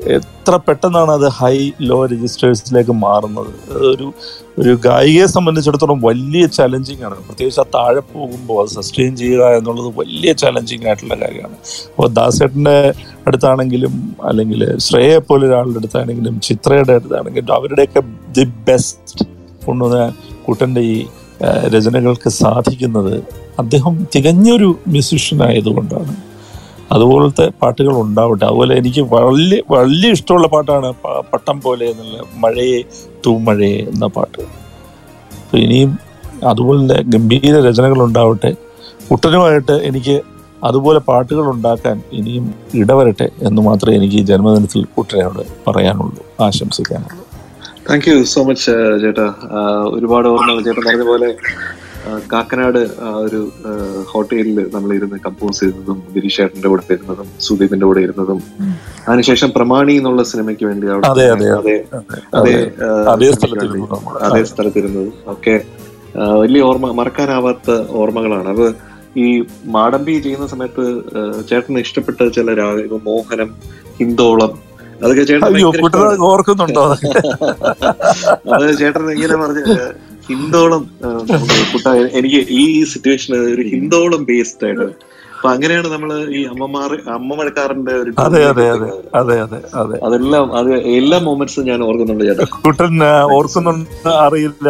എത്ര 0.07 0.59
പെട്ടെന്നാണ് 0.67 1.11
അത് 1.11 1.27
ഹൈ 1.27 1.71
ലോ 1.81 2.05
രജിസ്റ്റേഴ്സിലേക്ക് 2.05 2.91
മാറുന്നത്? 2.91 3.51
ഒരു 3.71 4.13
ഒരു 4.59 4.75
ഗായികയെ 4.75 5.25
സംബന്ധിച്ചിടത്തോളം 5.25 6.01
വലിയ 6.01 6.47
ചലഞ്ചിങ് 6.47 7.03
ആണ്. 7.03 7.15
പ്രത്യേകിച്ച് 7.15 7.59
ആ 7.59 7.65
താഴെ 7.75 7.99
പോകുമ്പോൾ 7.99 8.61
അത് 8.61 8.69
സസ്റ്റെയിൻ 8.69 9.15
ചെയ്യുക 9.15 9.43
എന്നുള്ളത് 9.43 9.97
വലിയ 9.97 10.33
ചലഞ്ചിങ് 10.33 10.87
ആയിട്ടുള്ള 10.87 11.15
കാര്യമാണ്. 11.15 11.55
അപ്പോൾ 11.89 12.07
ദാസേട്ടന്റെ 12.07 12.93
അടുത്താണെങ്കിലും 13.27 14.15
അല്ലെങ്കിൽ 14.23 14.77
ശ്രേയെ 14.77 15.17
പോലെ 15.17 15.47
ഒരാളുടെ 15.47 15.77
അടുത്താണെങ്കിലും 15.77 16.39
ചിത്രയുടെ 16.39 16.93
അടുത്താണെങ്കിലും 16.93 17.53
അവരുടെയൊക്കെ 17.53 18.01
ദി 18.31 18.43
ബെസ്റ്റ് 18.43 19.25
കൊണ്ടുവന്ന 19.65 20.13
കുട്ടന്റെ 20.47 20.81
ഈ 20.81 21.05
രചനകൾക്ക് 21.75 22.29
സാധിക്കുന്നത് 22.29 23.23
അദ്ദേഹം 23.59 24.07
തികഞ്ഞൊരു 24.15 24.79
മ്യൂസിഷ്യൻ 24.87 25.43
ആയതുകൊണ്ടാണ്. 25.43 26.28
അതുപോലത്തെ 26.95 27.45
പാട്ടുകൾ 27.61 27.93
ഉണ്ടാവട്ടെ. 28.05 28.43
അതുപോലെ 28.49 28.73
എനിക്ക് 28.81 29.01
വലിയ 29.13 29.59
വലിയ 29.75 30.15
ഇഷ്ടമുള്ള 30.17 30.47
പാട്ടാണ് 30.55 30.87
പട്ടം 31.33 31.57
പോലെ 31.65 31.85
എന്നുള്ള 31.91 32.23
മഴയെ 32.43 32.79
തൂമഴയെ 33.25 33.79
എന്ന 33.91 34.07
പാട്ട്. 34.17 34.41
അപ്പോൾ 35.43 35.59
ഇനിയും 35.65 35.91
അതുപോലെ 36.51 36.97
ഗംഭീര 37.13 37.55
രചനകൾ 37.67 38.01
ഉണ്ടാവട്ടെ. 38.07 38.51
കുട്ടനുമായിട്ട് 39.09 39.75
എനിക്ക് 39.89 40.15
അതുപോലെ 40.67 40.99
പാട്ടുകൾ 41.09 41.45
ഉണ്ടാക്കാൻ 41.53 41.97
ഇനിയും 42.17 42.45
ഇടവരട്ടെ 42.81 43.27
എന്ന് 43.47 43.61
മാത്രമേ 43.67 43.95
എനിക്ക് 43.99 44.17
ഈ 44.21 44.25
ജന്മദിനത്തിൽ 44.31 44.81
കുട്ടനോട് 44.95 45.43
പറയാനുള്ളൂ. 45.67 46.21
ആശംസിക്കാനുള്ളൂ 46.45 47.23
താങ്ക് 47.87 48.07
യു 48.09 48.17
സോ 48.31 48.39
മച്ച് 48.47 48.73
ചേട്ടാ. 49.03 49.27
ഒരുപാട് 49.95 50.27
ഓർമ്മകൾ 50.31 50.59
ചേട്ടൻ 50.65 50.83
പറഞ്ഞ 50.87 51.05
പോലെ 51.11 51.29
കാക്കനാട് 52.31 52.79
ഒരു 53.23 53.39
ഹോട്ടലിൽ 54.11 54.59
നമ്മൾ 54.73 54.89
ഇരുന്ന് 54.93 55.17
കമ്പോസ് 55.25 55.59
ചെയ്തതും 55.59 55.99
ഗിരീഷേട്ടന്റെ 56.15 56.69
കൂടെ 56.71 56.83
ഇരുന്നതും 56.95 57.27
സുദീപിന്റെ 57.47 57.85
കൂടെ 57.85 58.01
ഇരുന്നതും. 58.01 58.39
അതിനുശേഷം 59.07 59.49
പ്രമാണി 59.51 59.93
എന്നുള്ള 59.93 60.23
സിനിമയ്ക്ക് 60.23 60.65
വേണ്ടി 60.65 60.87
അവിടെ 60.93 61.07
അതെ, 61.11 61.25
അതെ. 61.57 61.75
സ്ഥലത്തിരുന്നതും. 64.51 65.13
ഒക്കെ 65.33 65.55
വലിയ 66.41 66.61
ഓർമ്മ 66.61 66.87
മറക്കാനാവാത്ത 66.99 67.69
ഓർമ്മകളാണ്. 68.01 68.49
അത് 68.55 68.65
ഈ 69.17 69.27
മാടമ്പി 69.75 70.15
ചെയ്യുന്ന 70.25 70.47
സമയത്ത് 70.47 70.83
ചേട്ടന് 71.49 71.79
ഇഷ്ടപ്പെട്ട 71.85 72.29
ചില 72.37 72.53
രാഗം 72.53 73.01
മോഹനം 73.05 73.49
ഹിന്ദോളം 73.99 74.51
അതൊക്കെ 75.01 75.23
ചേട്ടൻ 75.23 75.57
ഓർക്കുന്നുണ്ടോ 76.29 76.81
അത്? 76.87 76.95
ചേട്ടൻ 78.81 79.03
എങ്ങനെ 79.13 79.35
പറഞ്ഞ 79.43 79.59
ഹിന്ദോളം 80.29 80.83
എനിക്ക് 82.19 82.41
ഈ 82.61 82.65
സിറ്റുവേഷൻ 82.93 83.31
ഒരു 83.53 83.63
ഹിന്ദോളം 83.73 84.21
ബേസ്ഡ് 84.29 84.65
ആയിട്ട്. 84.67 84.87
അപ്പൊ 85.35 85.49
അങ്ങനെയാണ് 85.55 85.89
നമ്മൾ 85.93 86.09
ഈ 86.37 86.39
അമ്മമാർ 86.53 86.91
അമ്മമഴക്കാരന്റെ 87.17 87.93
ഒരു 88.01 88.11
അതെ 88.23 88.41
അതെ 88.51 88.65
അതെ 88.75 88.89
അതെ 89.19 89.35
അതെ 89.43 89.59
അതെ. 89.81 89.97
അതെല്ലാം 90.07 90.47
അത് 90.59 90.69
എല്ലാ 90.99 91.17
മൊമെന്റ്സും 91.27 91.67
ഞാൻ 91.69 91.79
ഓർക്കുന്നുണ്ട് 91.87 92.23
ചേട്ടാ. 92.29 92.47
കുട്ടൻ 92.65 92.95
ഓർക്കുന്നുണ്ട് 93.37 94.09
അറിയില്ല. 94.25 94.67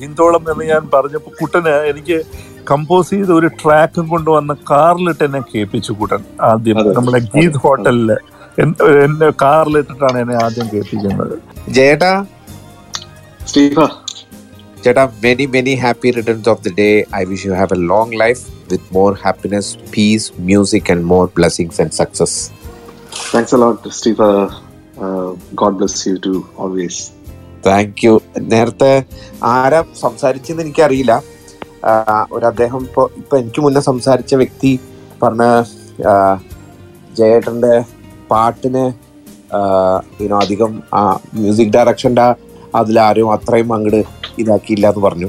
ഹിന്ദോളം 0.00 0.42
എന്ന് 0.52 0.66
ഞാൻ 0.72 0.82
പറഞ്ഞപ്പോ 0.94 1.32
കുട്ടന് 1.40 1.74
എനിക്ക് 1.92 2.18
കമ്പോസ് 2.70 3.10
ചെയ്ത 3.14 3.30
ഒരു 3.38 3.48
ട്രാക്കും 3.60 4.04
കൊണ്ടുവന്ന 4.14 4.52
കാറിലിട്ട് 4.72 5.24
എന്നെ 5.28 5.42
കേൾപ്പിച്ചു 5.52 5.92
കൂട്ടൻ 6.00 6.20
ആദ്യം. 6.50 6.82
നമ്മുടെ 6.98 7.20
ഗീത് 7.36 7.58
ഹോട്ടലിൽ. 7.64 8.10
എന്റെ 8.62 8.84
എന്നെ 9.06 9.30
കാറിലിട്ടിട്ടാണ് 9.44 10.18
എന്നെ 10.24 10.36
ആദ്യം 10.44 10.66
കേൾപ്പിക്കുന്നത്. 10.74 11.34
ജേട്ടാ? 11.78 12.12
സ്റ്റീഫ. 13.48 13.78
ചേട്ടാ 14.84 15.10
many 15.24 15.46
many 15.46 15.74
happy 15.74 16.10
returns 16.10 16.48
of 16.48 16.62
the 16.62 16.72
day 16.78 16.88
I 17.16 17.24
wish 17.24 17.46
you 17.46 17.54
have 17.54 17.74
a 17.74 17.80
long 17.86 18.20
life 18.20 18.40
with 18.70 18.88
more 18.92 19.12
happiness 19.22 19.76
peace 19.96 20.32
music 20.40 20.90
and 20.92 21.04
more 21.04 21.24
blessings 21.36 21.80
and 21.80 21.92
success 21.92 22.38
thanks 23.34 23.54
a lot 23.54 23.88
God 25.54 25.76
bless 25.76 26.08
you 26.08 26.14
too 26.26 26.34
always 26.58 27.02
thank 27.66 28.04
you 28.04 28.12
നേരത്തെ 28.38 28.92
ആരാ 29.42 29.84
സംസാരിച്ചെന്ന് 30.00 30.62
എനിക്കറിയില്ല. 30.62 31.14
ഒരു 32.32 32.46
അദ്ദേഹം 32.46 32.80
ഇപ്പോൾ 32.84 33.10
ഇപ്പൊ 33.16 33.34
എനിക്ക് 33.38 33.60
മുന്നേ 33.60 33.80
സംസാരിച്ച 33.80 34.34
വ്യക്തി 34.34 34.72
പറഞ്ഞ 35.22 35.44
ജയേട്ടന്റെ 36.00 36.14
ജയേട്ടന്റെ 37.14 37.74
പാട്ടിന് 38.30 38.84
ഇനോ 40.20 40.38
അധികം 40.38 40.72
മ്യൂസിക് 41.34 41.72
ഡയറക്ഷന്റെ 41.72 42.26
അതിലാരും 42.74 43.32
അത്രയും 43.32 43.72
അങ്ങോട്ട് 43.74 44.02
ഇതാക്കിയില്ല 44.38 44.88
എന്ന് 44.88 45.02
പറഞ്ഞു. 45.06 45.28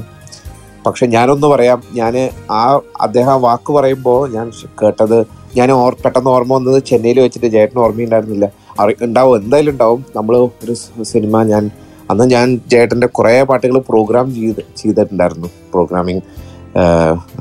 പക്ഷെ 0.86 1.06
ഞാനൊന്ന് 1.06 1.46
പറയാം 1.46 1.82
ഞാൻ 1.94 2.14
ആ 2.50 2.62
അദ്ദേഹം 3.00 3.42
വാക്ക് 3.42 3.72
പറയുമ്പോൾ 3.72 4.20
ഞാൻ 4.30 4.46
കേട്ടത് 4.82 5.18
ഞാൻ 5.58 5.72
ഓർ 5.72 5.96
പെട്ടെന്ന് 6.04 6.30
ഓർമ്മ 6.30 6.52
വന്നത് 6.54 6.84
ചെന്നൈയിൽ 6.84 7.20
വെച്ചിട്ട് 7.20 7.46
ജയേട്ടന് 7.46 7.80
ഓർമ്മയുണ്ടായിരുന്നില്ല. 7.80 8.46
അറി 8.80 8.94
ഉണ്ടാവും 9.06 9.36
എന്തായാലും 9.36 9.72
ഉണ്ടാവും. 9.72 10.04
നമ്മൾ 10.16 10.36
ഒരു 10.36 10.74
സിനിമ 11.02 11.42
ഞാൻ 11.42 11.70
അന്ന് 12.10 12.24
ഞാൻ 12.34 12.60
ജയേട്ടന്റെ 12.70 13.06
കുറേ 13.06 13.42
പാട്ടുകൾ 13.42 13.78
പ്രോഗ്രാം 13.78 14.34
ചെയ്ത് 14.34 14.62
ചെയ്തിട്ടുണ്ടായിരുന്നു 14.76 15.48
പ്രോഗ്രാമിങ് 15.72 16.22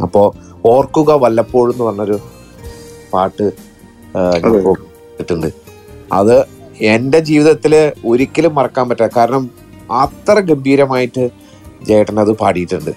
അപ്പോൾ 0.03 0.25
ഓർക്കുക 0.65 1.11
വല്ലപ്പോഴും 1.11 1.73
എന്ന് 1.73 1.83
പറഞ്ഞൊരു 1.83 2.17
പാട്ട് 3.13 3.45
കിട്ടുന്നുണ്ട് 4.15 4.57
അതെ. 4.57 4.63
program 4.63 4.87
ചെയ്തിട്ടുണ്ട് 5.11 5.49
അത് 6.13 6.35
എന്റെ 6.95 7.19
ജീവിതത്തിൽ 7.19 7.73
ഒരിക്കലും 8.05 8.55
മറക്കാൻ 8.55 8.89
പറ്റില്ല. 8.89 9.11
കാരണം 9.17 9.43
അത്ര 10.03 10.39
ഗംഭീരമായിട്ട് 10.39 11.23
ജയേട്ടൻ 11.87 12.17
അത് 12.23 12.31
പാടിയിട്ടുണ്ട് 12.41 12.91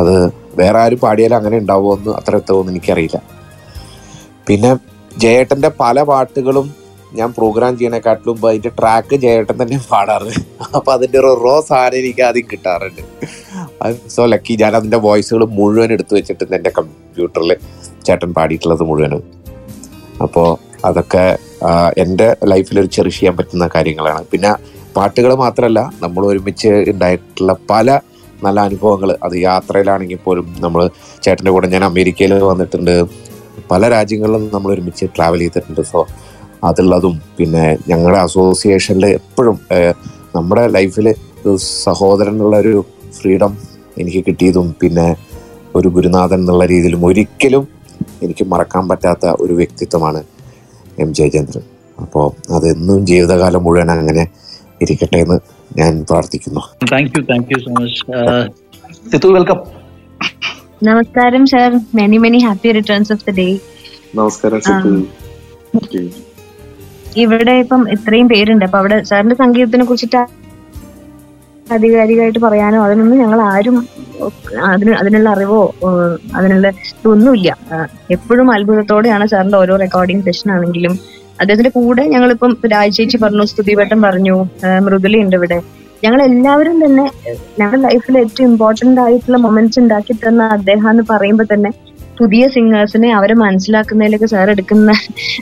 അത് 0.00 0.14
വേറെ 0.60 0.78
ആരും 0.84 1.00
പാടിയാലും 1.04 1.36
അങ്ങനെ 1.40 1.56
ഉണ്ടാവുമോ 1.62 1.92
എന്ന് 1.98 2.12
അത്ര 2.18 2.34
എത്തുമെന്ന് 2.40 2.72
എനിക്കറിയില്ല. 2.74 3.18
പിന്നെ 4.48 4.70
ജയേട്ടന്റെ 5.22 5.70
പല 5.82 5.96
പാട്ടുകളും 6.10 6.66
ഞാൻ 7.18 7.30
പ്രോഗ്രാം 7.38 7.72
ചെയ്യണേക്കാട്ടിലും 7.78 8.38
അതിന്റെ 8.48 8.70
ട്രാക്ക് 8.78 9.16
ജയേട്ടൻ 9.24 9.56
തന്നെ 9.62 9.76
പാടാറ്. 9.90 10.30
അപ്പം 10.76 10.92
അതിന്റെ 10.94 11.18
ഒരു 11.22 11.30
റോ 11.44 11.56
സാധനം 11.68 11.98
എനിക്ക് 12.00 12.22
ആദ്യം 12.28 12.46
കിട്ടാറുണ്ട്. 12.52 13.02
സോ 14.14 14.22
ലക്കി 14.32 14.54
ഞാൻ 14.62 14.72
അതിന്റെ 14.78 14.98
വോയിസുകൾ 15.06 15.42
മുഴുവൻ 15.58 15.90
എടുത്തു 15.96 16.14
വെച്ചിട്ടുണ്ട് 16.18 16.54
എന്റെ 16.58 16.72
കമ്പ്യൂട്ടറിൽ 16.78 17.52
ചേട്ടൻ 18.06 18.30
പാടിയിട്ടുള്ളത് 18.38 18.84
മുഴുവനും. 18.90 19.22
അപ്പോൾ 20.26 20.48
അതൊക്കെ 20.88 21.24
എന്റെ 22.02 22.26
ലൈഫിൽ 22.52 22.76
ഒരു 22.82 22.90
ചെറിഷ് 22.96 23.18
ചെയ്യാൻ 23.18 23.34
പറ്റുന്ന 23.36 23.66
കാര്യങ്ങളാണ്. 23.74 24.24
പിന്നെ 24.32 24.50
പാട്ടുകൾ 24.96 25.30
മാത്രമല്ല 25.44 25.80
നമ്മൾ 26.02 26.22
ഒരുമിച്ച് 26.30 26.70
ഉണ്ടായിട്ടുള്ള 26.92 27.52
പല 27.70 27.88
നല്ല 28.44 28.58
അനുഭവങ്ങൾ. 28.68 29.10
അത് 29.24 29.34
യാത്രയിലാണെങ്കിൽ 29.48 30.20
പോലും 30.24 30.46
നമ്മൾ 30.64 30.80
ചേട്ടന്റെ 31.24 31.52
കൂടെ 31.54 31.66
ഞാൻ 31.74 31.84
അമേരിക്കയിൽ 31.90 32.32
വന്നിട്ടുണ്ട്. 32.52 32.94
പല 33.72 33.88
രാജ്യങ്ങളിലും 33.96 34.44
നമ്മൾ 34.54 34.70
ഒരുമിച്ച് 34.74 35.04
ട്രാവൽ 35.16 35.40
ചെയ്തിട്ടുണ്ട്. 35.44 35.82
സോ 35.92 36.00
അതുള്ളതും 36.68 37.14
പിന്നെ 37.38 37.64
ഞങ്ങളുടെ 37.90 38.18
അസോസിയേഷനിൽ 38.26 39.06
എപ്പോഴും 39.20 39.56
നമ്മുടെ 40.36 40.64
ലൈഫിൽ 40.76 41.08
എന്നുള്ള 42.32 42.54
ഒരു 42.64 42.74
ഫ്രീഡം 43.18 43.52
എനിക്ക് 44.02 44.20
കിട്ടിയതും 44.28 44.68
പിന്നെ 44.80 45.08
ഒരു 45.78 45.88
ഗുരുനാഥൻ 45.96 46.40
എന്നുള്ള 46.42 46.64
രീതിയിലും 46.72 47.02
ഒരിക്കലും 47.08 47.64
എനിക്ക് 48.24 48.44
മറക്കാൻ 48.52 48.84
പറ്റാത്ത 48.90 49.24
ഒരു 49.42 49.54
വ്യക്തിത്വമാണ് 49.60 50.20
എം. 51.02 51.08
ജയചന്ദ്രൻ. 51.18 51.64
അപ്പോൾ 52.02 52.26
അതെന്നും 52.56 53.00
ജീവിതകാലം 53.10 53.62
മുഴുവൻ 53.66 53.90
അങ്ങനെ 53.94 54.24
ഇരിക്കട്ടെ 54.84 55.18
എന്ന് 55.24 55.38
ഞാൻ 55.80 55.92
പ്രാർത്ഥിക്കുന്നു. 56.10 56.62
Thank 56.92 57.16
you 57.16 57.22
thank 57.30 57.50
you 57.54 57.58
so 57.64 57.70
much 57.78 59.28
welcome 59.38 59.58
നമസ്കാരം 60.88 61.44
sir 61.52 61.70
many 61.98 62.16
many 62.24 62.38
happy 62.46 62.70
returns 62.78 63.12
of 63.14 63.24
the 63.28 63.34
day 63.40 63.48
നമസ്കാരം 64.20 64.60
സിത്തു 64.66 64.92
ഇവിടെ 67.22 67.54
ഇപ്പം 67.62 67.82
ഇത്രയും 67.94 68.26
പേരുണ്ട്. 68.32 68.64
അപ്പൊ 68.66 68.78
അവിടെ 68.82 68.96
സാറിന്റെ 69.10 69.36
സംഗീതത്തിനെ 69.42 69.84
കുറിച്ചിട്ട് 69.88 70.22
ആധികാരികമായിട്ട് 71.74 72.40
പറയാനോ? 72.44 72.78
അതിനൊന്നും 72.86 73.18
ഞങ്ങൾ 73.22 73.40
ആരും 73.52 73.76
അതിന് 74.70 74.92
അതിനുള്ള 75.00 75.28
അറിവോ 75.34 75.60
അതിനുള്ള 76.38 76.66
ഇതൊന്നുമില്ല. 76.90 77.50
എപ്പോഴും 78.16 78.48
അത്ഭുതത്തോടെയാണ് 78.54 79.24
സാറിന്റെ 79.32 79.58
ഓരോ 79.62 79.76
റെക്കോർഡിംഗ് 79.84 80.24
സെഷൻ 80.28 80.50
ആണെങ്കിലും 80.56 80.94
അദ്ദേഹത്തിന്റെ 81.44 81.72
കൂടെ 81.78 82.02
ഞങ്ങളിപ്പം 82.14 82.52
രാജേച്ചി 82.74 83.18
പറഞ്ഞു 83.24 83.46
സ്തുതിവട്ടം 83.52 83.98
പറഞ്ഞു 84.06 84.36
മൃദുലി 84.86 85.18
ഉണ്ട് 85.24 85.36
ഇവിടെ. 85.40 85.58
ഞങ്ങൾ 86.04 86.20
എല്ലാവരും 86.28 86.76
തന്നെ 86.84 87.04
ഞങ്ങളുടെ 87.60 87.80
ലൈഫിൽ 87.86 88.14
ഏറ്റവും 88.22 88.46
ഇമ്പോർട്ടന്റ് 88.50 89.00
ആയിട്ടുള്ള 89.04 89.38
മൊമെന്റ്സ് 89.44 89.78
ഉണ്ടാക്കി 89.82 90.14
തന്ന 90.24 90.48
അദ്ദേഹം 90.56 90.88
എന്ന് 90.92 91.04
പറയുമ്പോൾ 91.10 91.46
തന്നെ 91.52 91.70
പുതിയ 92.18 92.42
സിംഗേഴ്സിനെ 92.54 93.08
അവരെ 93.18 93.34
മനസ്സിലാക്കുന്നതിലേക്ക് 93.44 94.28
സാർ 94.32 94.50
എടുക്കുന്ന 94.54 94.90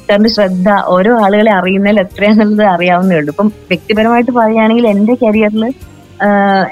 സാറിന്റെ 0.06 0.30
ശ്രദ്ധ 0.36 0.68
ഓരോ 0.94 1.12
ആളുകളെ 1.24 1.52
അറിയുന്നതിൽ 1.58 2.00
എത്രയാണെന്നുള്ളത് 2.04 2.68
അറിയാവുന്നേ 2.74 3.16
ഉള്ളൂ. 3.20 3.32
ഇപ്പം 3.34 3.48
വ്യക്തിപരമായിട്ട് 3.72 4.32
പറയുകയാണെങ്കിൽ 4.38 4.86
എന്റെ 4.94 5.16
കരിയറിൽ 5.24 5.64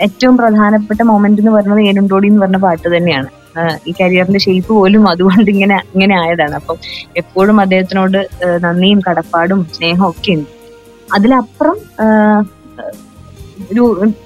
ഏറ്റവും 0.07 0.35
പ്രധാനപ്പെട്ട 0.41 1.01
മൊമെന്റ് 1.11 1.43
എന്ന് 1.43 1.53
പറയുന്നത് 1.57 1.83
ഏനുണ്ടോടി 1.91 2.29
എന്ന് 2.31 2.43
പറഞ്ഞ 2.45 2.61
പാട്ട് 2.67 2.89
തന്നെയാണ്. 2.97 3.29
ഈ 3.89 3.93
കരിയറിന്റെ 4.01 4.41
ഷേപ്പ് 4.47 4.73
പോലും 4.73 5.03
അതുകൊണ്ട് 5.13 5.51
ഇങ്ങനെ 5.55 5.77
ഇങ്ങനെ 5.95 6.15
ആയതാണ്. 6.23 6.55
അപ്പം 6.61 6.77
എപ്പോഴും 7.23 7.57
അദ്ദേഹത്തിനോട് 7.65 8.19
നന്ദിയും 8.65 9.01
കടപ്പാടും 9.09 9.61
സ്നേഹവും 9.77 10.09
ഒക്കെ 10.13 10.35
ഉണ്ട്. 10.37 10.51
അതിലപ്പുറം 11.09 11.79
ഒരു 13.71 13.85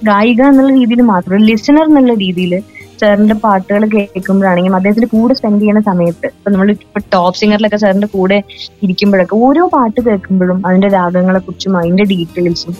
ഗായിക 0.09 0.41
എന്നുള്ള 0.49 0.71
രീതിയിൽ 0.79 1.01
മാത്രം 1.13 1.43
ലിസണർ 1.49 1.85
എന്നുള്ള 1.89 2.13
രീതിയിൽ 2.21 2.53
സാറിന്റെ 3.01 3.35
പാട്ടുകൾ 3.43 3.83
കേൾക്കുമ്പോഴാണെങ്കിലും 3.93 4.75
അദ്ദേഹത്തിന്റെ 4.77 5.09
കൂടെ 5.13 5.33
സ്പെൻഡ് 5.39 5.61
ചെയ്യുന്ന 5.61 5.81
സമയത്ത് 5.89 6.27
ഇപ്പൊ 6.35 6.49
നമ്മൾ 6.51 6.69
ഇപ്പൊ 6.75 6.99
ടോപ്പ് 7.13 7.39
സിംഗറിലൊക്കെ 7.39 7.79
സാറിന്റെ 7.83 8.09
കൂടെ 8.13 8.37
ഇരിക്കുമ്പോഴൊക്കെ 8.85 9.35
ഓരോ 9.45 9.63
പാട്ട് 9.73 9.99
കേൾക്കുമ്പോഴും 10.07 10.59
അതിന്റെ 10.67 10.89
രാഗങ്ങളെ 10.95 11.39
കുറിച്ചും 11.39 11.75
അതിന്റെ 11.81 12.05
ഡീറ്റെയിൽസും 12.11 12.75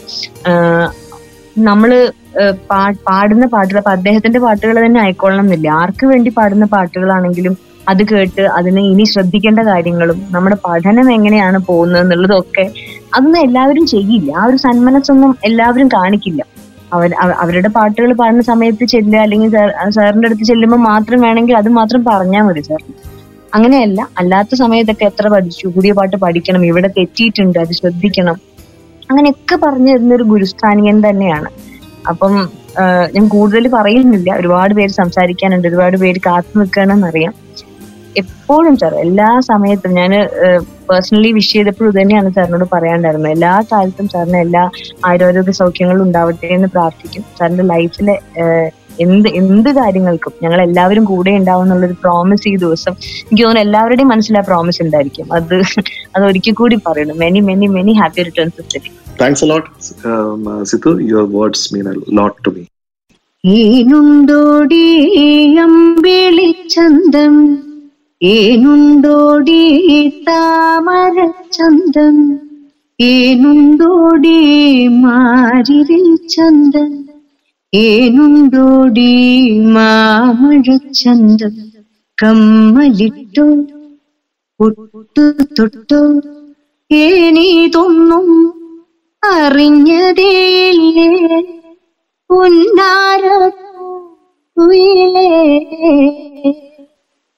പാ- 2.72 2.94
പാടുന്ന 3.08 3.46
പാട്ടുകൾ 3.46 3.78
അപ്പൊ 3.78 3.91
അദ്ദേഹത്തിന്റെ 3.91 4.39
പാട്ടുകൾ 4.39 4.86
തന്നെ 4.86 5.02
ആയിക്കൊള്ളണം 5.02 5.41
എന്നില്ല 5.44 5.70
ആർക്ക് 5.72 6.06
വേണ്ടി 6.06 6.30
പാടുന്ന 6.30 6.65
പാട്ടുകളാണെങ്കിലും 6.65 7.54
അത് 7.88 8.04
കേട്ട് 8.12 8.41
അതിനെ 8.50 8.82
ഇനി 8.82 9.04
ശ്രദ്ധിക്കേണ്ട 9.04 9.60
കാര്യങ്ങളും 9.60 10.28
നമ്മുടെ 10.32 10.56
പഠനം 10.65 11.13
എങ്ങനെയാണ് 11.13 11.58
പോകുന്നത് 11.60 12.02
എന്നുള്ളതൊക്കെ 12.02 12.65
അതൊന്നും 13.13 13.41
എല്ലാവരും 13.41 13.86
ചെയ്യില്ല. 13.86 14.34
ആ 14.38 14.46
ഒരു 14.46 14.58
സന്മനസ്സൊന്നും 14.58 15.38
എല്ലാവരും 15.44 15.88
കാണിക്കില്ല. 15.88 16.41
അവർ 16.94 17.13
അവരുടെ 17.39 17.68
പാട്ടുകൾ 17.68 18.13
പാടുന്ന 18.13 18.41
സമയത്ത് 18.41 18.86
ചെല്ലുക 18.86 19.20
അല്ലെങ്കിൽ 19.20 19.50
സാറിന്റെ 19.89 20.28
അടുത്ത് 20.28 20.44
ചെല്ലുമ്പോൾ 20.44 20.78
മാത്രം 20.89 21.22
വേണമെങ്കിൽ 21.22 21.58
അത് 21.58 21.70
മാത്രം 21.70 22.04
പറഞ്ഞാൽ 22.04 22.41
മതി 22.41 22.62
സാർ. 22.62 22.82
അങ്ങനെയല്ല 23.54 24.08
അല്ലാത്ത 24.18 24.56
സമയത്തൊക്കെ 24.56 25.06
എത്ര 25.06 25.28
പഠിച്ചു 25.28 25.68
പുതിയ 25.68 25.94
പാട്ട് 25.94 26.15
പഠിക്കണം 26.15 26.65
ഇവിടെ 26.65 26.88
തെറ്റിയിട്ടുണ്ട് 26.98 27.60
അത് 27.60 27.72
ശ്രദ്ധിക്കണം. 27.72 28.38
അങ്ങനെയൊക്കെ 29.10 29.56
പറഞ്ഞു 29.56 29.91
തരുന്ന 29.94 30.13
ഒരു 30.15 30.26
ഗുരുസ്ഥാനികൻ 30.34 31.10
തന്നെയാണ്. 31.10 31.50
അപ്പം 32.10 32.34
ഞാൻ 33.15 33.26
കൂടുതൽ 33.28 33.65
പറയുന്നില്ല. 33.74 34.30
ഒരുപാട് 34.41 34.74
പേര് 34.74 34.94
സംസാരിക്കാനുണ്ട്. 35.02 35.68
ഒരുപാട് 35.68 35.98
പേര് 35.98 36.20
കാത്തു 36.26 36.60
നിൽക്കണമെന്നറിയാം 36.60 37.34
എപ്പോഴും 38.22 38.76
സാർ 38.82 38.94
എല്ലാ 38.96 39.30
സമയത്തും 39.48 39.94
ഞാൻ 39.94 40.12
പേഴ്സണലി 40.89 41.32
വിഷ് 41.38 41.52
ചെയ്തപ്പോഴും 41.54 41.94
തന്നെയാണ് 42.02 42.30
സാറിനോട് 42.36 42.65
പറയാണ്ടായിരുന്നത് 42.74 43.32
എല്ലാ 43.32 43.54
കാലത്തും 43.72 44.08
സാറിന് 44.13 44.38
എല്ലാ 44.38 44.63
ആരോഗ്യ 45.06 45.54
സൗഖ്യങ്ങളും 45.62 46.04
ഉണ്ടാവട്ടെ 46.04 46.48
എന്ന് 46.58 46.68
പ്രാർത്ഥിക്കും. 46.68 47.24
സാറിന്റെ 47.39 47.63
ലൈഫിലെ 47.63 48.15
എന്ത് 48.99 49.29
എന്ത് 49.36 49.69
കാര്യങ്ങൾക്കും 49.71 50.34
ഞങ്ങൾ 50.41 50.60
എല്ലാവരും 50.62 51.05
കൂടെ 51.05 51.31
ഉണ്ടാവും 51.31 51.63
എന്നുള്ളൊരു 51.63 51.95
പ്രോമിസ് 52.01 52.47
ഈ 52.47 52.55
ദിവസം 52.55 52.93
എനിക്ക് 53.21 53.43
തോന്നുന്നു 53.43 53.62
എല്ലാവരുടെയും 53.62 54.10
മനസ്സിൽ 54.10 54.38
ആ 54.38 54.43
പ്രോമിസ് 54.47 54.81
ഉണ്ടായിരിക്കും. 54.81 55.27
അത് 55.34 55.55
അത് 56.15 56.23
ഒരിക്കൽ 56.25 56.53
കൂടി 56.53 56.77
പറയുന്നു 56.86 57.15
many 57.15 57.41
many 57.41 57.67
many 57.69 57.93
happy 57.93 58.23
returns 58.23 58.62
of 58.62 58.69
the 58.69 58.77
day 58.77 58.91
thanks 59.19 59.45
Sithu 60.71 60.93
your 61.10 61.27
words 61.36 61.67
mean 61.75 61.88
lot 62.13 62.38
to 62.45 62.51
me 62.51 62.63
ചന്തം 66.69 67.34
ഏനുണ്ടോടി 68.21 69.63
താമര 70.27 71.17
ചന്തം 71.51 72.15
ഏനുണ്ടോടി 72.99 74.38
മാരിരിൽ 74.99 76.05
ചന്തം 76.27 76.91
ഏനുണ്ടോടി 77.75 79.11
മാമഴ 79.75 80.65
ചന്തം 80.99 81.53
കമ്മലിട്ടോ? 82.17 83.45
ഒട്ടു 84.59 85.23
തൊട്ടോ? 85.57 86.01
ഏനീതൊന്നും 86.91 88.27
അറിഞ്ഞതേയില്ലേ? 89.23 91.09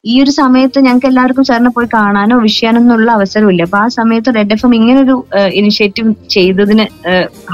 ഈ 0.04 0.14
ഒരു 0.24 0.32
സമയത്ത് 0.40 0.80
ഞങ്ങൾക്ക് 0.86 1.08
എല്ലാവർക്കും 1.10 1.46
സാറിനെ 1.48 1.72
പോയി 1.76 1.88
കാണാനോ 1.94 2.36
വിഷയാനോ 2.46 2.80
എന്നുള്ള 2.82 3.10
അവസരമില്ല. 3.18 3.62
അപ്പൊ 3.68 3.78
ആ 3.84 3.88
സമയത്ത് 3.98 4.30
റെഡ് 4.38 4.54
എഫ് 4.56 4.66
എം 4.68 4.74
ഇങ്ങനൊരു 4.80 5.16
ഇനിഷ്യേറ്റീവ് 5.60 6.12
ചെയ്തതിന് 6.36 6.86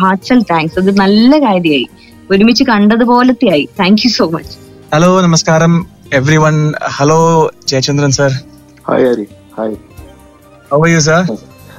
ഹാർട്ട്സൽ 0.02 0.40
താങ്ക്സ് 0.52 0.80
അത് 0.82 0.92
നല്ല 1.04 1.32
കാര്യമായി. 1.46 1.88
ഒരുമിച്ച് 2.32 2.64
കണ്ടതുപോലത്തെ 2.64 3.48
ആയി 3.50 3.64
thank 3.80 4.04
you 4.06 4.12
so 4.18 4.26
much 4.36 4.54
hello 4.94 5.10
നമസ്കാരം 5.22 5.74
everyone 6.38 6.56
hello 6.98 7.20
Jayachandran 7.72 8.14
sir 8.20 8.32
hi 8.88 9.06
Hari 9.10 9.28
hi 9.58 9.76
how 10.72 10.80
are 10.86 10.90
you 10.94 11.02
sir 11.10 11.22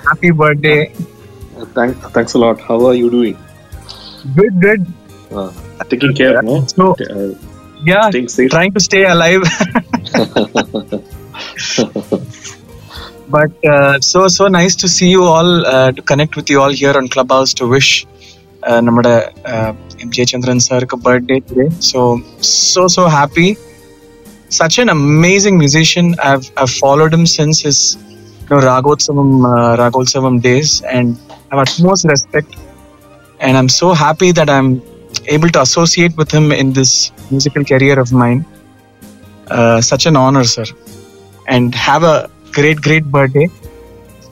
happy 0.08 0.30
birthday 0.42 0.76
thanks 2.16 2.36
a lot 2.40 2.62
how 2.68 2.78
are 2.90 2.94
you 3.02 3.08
doing 3.16 3.40
good 4.38 4.58
good 4.66 4.86
taking 5.90 6.16
care 6.20 6.36
no 6.50 6.56
So, 6.74 6.84
yeah, 7.88 8.04
trying 8.54 8.72
to 8.72 8.80
stay 8.80 9.04
alive. 9.04 9.42
but 13.28 13.52
uh, 13.66 13.94
so 14.00 14.28
so 14.28 14.48
nice 14.48 14.76
to 14.76 14.88
see 14.88 15.10
you 15.10 15.24
all, 15.24 15.50
uh, 15.66 15.90
to 15.92 16.02
connect 16.02 16.36
with 16.36 16.50
you 16.50 16.60
all 16.62 16.70
here 16.72 16.94
on 16.96 17.08
Clubhouse 17.08 17.52
to 17.54 17.66
wish 17.66 17.90
uh, 18.62 18.80
നമ്മുടെ 18.80 19.14
M.J. 20.04 20.24
Chandran 20.30 20.60
sir 20.60 20.80
birthday 21.06 21.40
today. 21.40 21.68
So, 21.80 22.00
so, 22.40 22.88
so 22.88 23.06
happy. 23.06 23.56
Such 24.48 24.78
an 24.78 24.88
amazing 24.88 25.58
musician. 25.58 26.14
I've, 26.22 26.50
I've 26.56 26.70
followed 26.70 27.12
him 27.12 27.26
since 27.26 27.60
his 27.60 27.96
you 28.48 28.56
know, 28.56 28.62
Ragotsavam, 28.62 29.30
uh, 29.52 29.76
Ragotsavam 29.82 30.40
days 30.40 30.82
and 30.82 31.18
I 31.50 31.56
have 31.56 31.68
utmost 31.68 32.04
respect. 32.04 32.56
And 33.40 33.56
I'm 33.56 33.68
so 33.68 33.92
happy 33.92 34.32
that 34.32 34.48
I'm 34.48 34.82
able 35.26 35.48
to 35.50 35.60
associate 35.62 36.16
with 36.16 36.30
him 36.30 36.52
in 36.52 36.72
this 36.72 37.12
musical 37.30 37.64
career 37.64 37.98
of 37.98 38.12
mine. 38.12 38.44
Uh, 39.48 39.80
such 39.80 40.06
an 40.06 40.16
honor, 40.16 40.44
sir. 40.44 40.64
And 41.46 41.74
have 41.74 42.02
a 42.02 42.30
great, 42.52 42.80
great 42.80 43.04
birthday. 43.04 43.48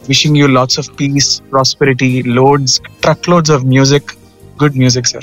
Wishing 0.08 0.34
you 0.34 0.48
lots 0.48 0.78
of 0.78 0.96
peace, 0.96 1.40
prosperity, 1.50 2.22
loads, 2.22 2.80
truckloads 3.02 3.50
of 3.50 3.64
music. 3.64 4.16
Good 4.56 4.76
music, 4.76 5.06
sir. 5.06 5.20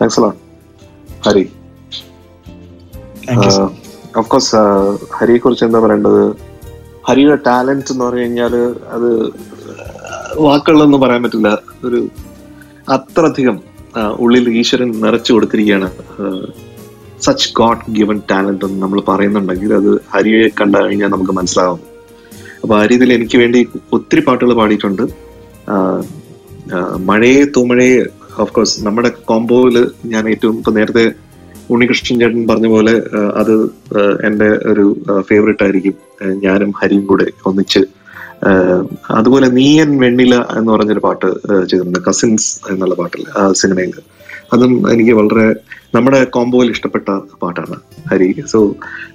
Thanks 0.00 0.18
a lot 0.20 0.38
Hari 1.26 1.44
of course 3.30 3.60
you, 3.60 3.68
of 4.20 4.28
course 4.32 4.56
ഹരിയെ 5.18 5.38
കുറിച്ച് 5.38 5.64
എന്താ 5.64 5.78
പറയേണ്ടത്? 5.84 6.22
ഹരിയുടെ 7.08 7.38
talent 7.46 7.92
എന്ന് 7.92 8.04
പറഞ്ഞു 8.04 8.20
കഴിഞ്ഞാൽ 8.20 8.54
അത് 8.96 9.08
വാക്കുകളൊന്നും 10.46 11.00
പറയാൻ 11.00 11.22
പറ്റില്ല. 11.22 11.50
ഒരു 11.84 12.00
അത്രധികം 12.96 13.56
ആ, 13.98 14.00
ഉള്ളിൽ 14.24 14.46
ഈശ്വരൻ 14.60 14.90
നിറച്ചു 15.02 15.30
കൊടുത്തിരിക്കുകയാണ്. 15.32 15.88
സച്ച് 17.20 17.52
ഗോഡ് 17.54 17.92
ഗിവൺ 17.92 18.22
ടാലന്റ് 18.30 18.64
എന്ന് 18.64 18.82
നമ്മൾ 18.82 19.00
പറയുന്നുണ്ടെങ്കിൽ 19.00 19.70
അത് 19.74 19.90
ഹരിയെ 20.14 20.42
കണ്ടു 20.60 20.76
കഴിഞ്ഞാൽ 20.78 21.10
നമുക്ക് 21.14 21.32
മനസ്സിലാവും. 21.32 21.80
അപ്പൊ 22.62 22.74
ആ 22.78 22.82
രീതിയിൽ 22.90 23.12
എനിക്ക് 23.12 23.38
വേണ്ടി 23.38 23.60
ഒത്തിരി 23.92 24.20
പാട്ടുകൾ 24.20 24.52
പാടിയിട്ടുണ്ട്. 24.54 25.04
ആ, 25.70 25.74
മഴയെ 27.08 27.44
തൂമഴയെ 27.56 27.96
ഓഫ് 28.42 28.52
കോഴ്സ് 28.56 28.86
നമ്മുടെ 28.86 29.10
കോംബോയിൽ 29.30 29.76
ഞാൻ 30.12 30.24
ഏറ്റവും 30.32 30.56
ഇപ്പൊ 30.58 30.72
നേരത്തെ 30.78 31.04
ഉണ്ണികൃഷ്ണൻ 31.74 32.16
ചേട്ടൻ 32.20 32.42
പറഞ്ഞ 32.50 32.66
പോലെ 32.74 32.92
അത് 33.40 33.54
എന്റെ 34.26 34.48
ഒരു 34.72 34.84
ഫേവറേറ്റ് 35.28 35.64
ആയിരിക്കും 35.64 35.94
ഞാനും 36.44 36.70
ഹരിയും 36.80 37.06
കൂടെ 37.06 37.26
ഒന്നിച്ച്. 37.50 37.82
അതുപോലെ 39.18 39.46
നീയൻ 39.58 39.90
വെണ്ണില 40.02 40.34
എന്ന് 40.58 40.70
പറഞ്ഞൊരു 40.72 41.02
പാട്ട് 41.06 41.28
ചെയ്തിട്ടുണ്ട്. 41.70 41.98
കസിൻസ് 42.08 42.50
എന്നുള്ള 42.72 42.94
പാട്ടിൽ 43.00 43.24
സിനിമയിൽ. 43.62 43.94
അതും 44.54 44.72
എനിക്ക് 44.92 45.12
വളരെ 45.20 45.46
നമ്മുടെ 45.94 46.20
കോംബോയിൽ 46.36 46.68
ഇഷ്ടപ്പെട്ട 46.74 47.08
പാട്ടാണ് 47.42 47.76
Hari. 48.10 48.28
So 48.52 48.60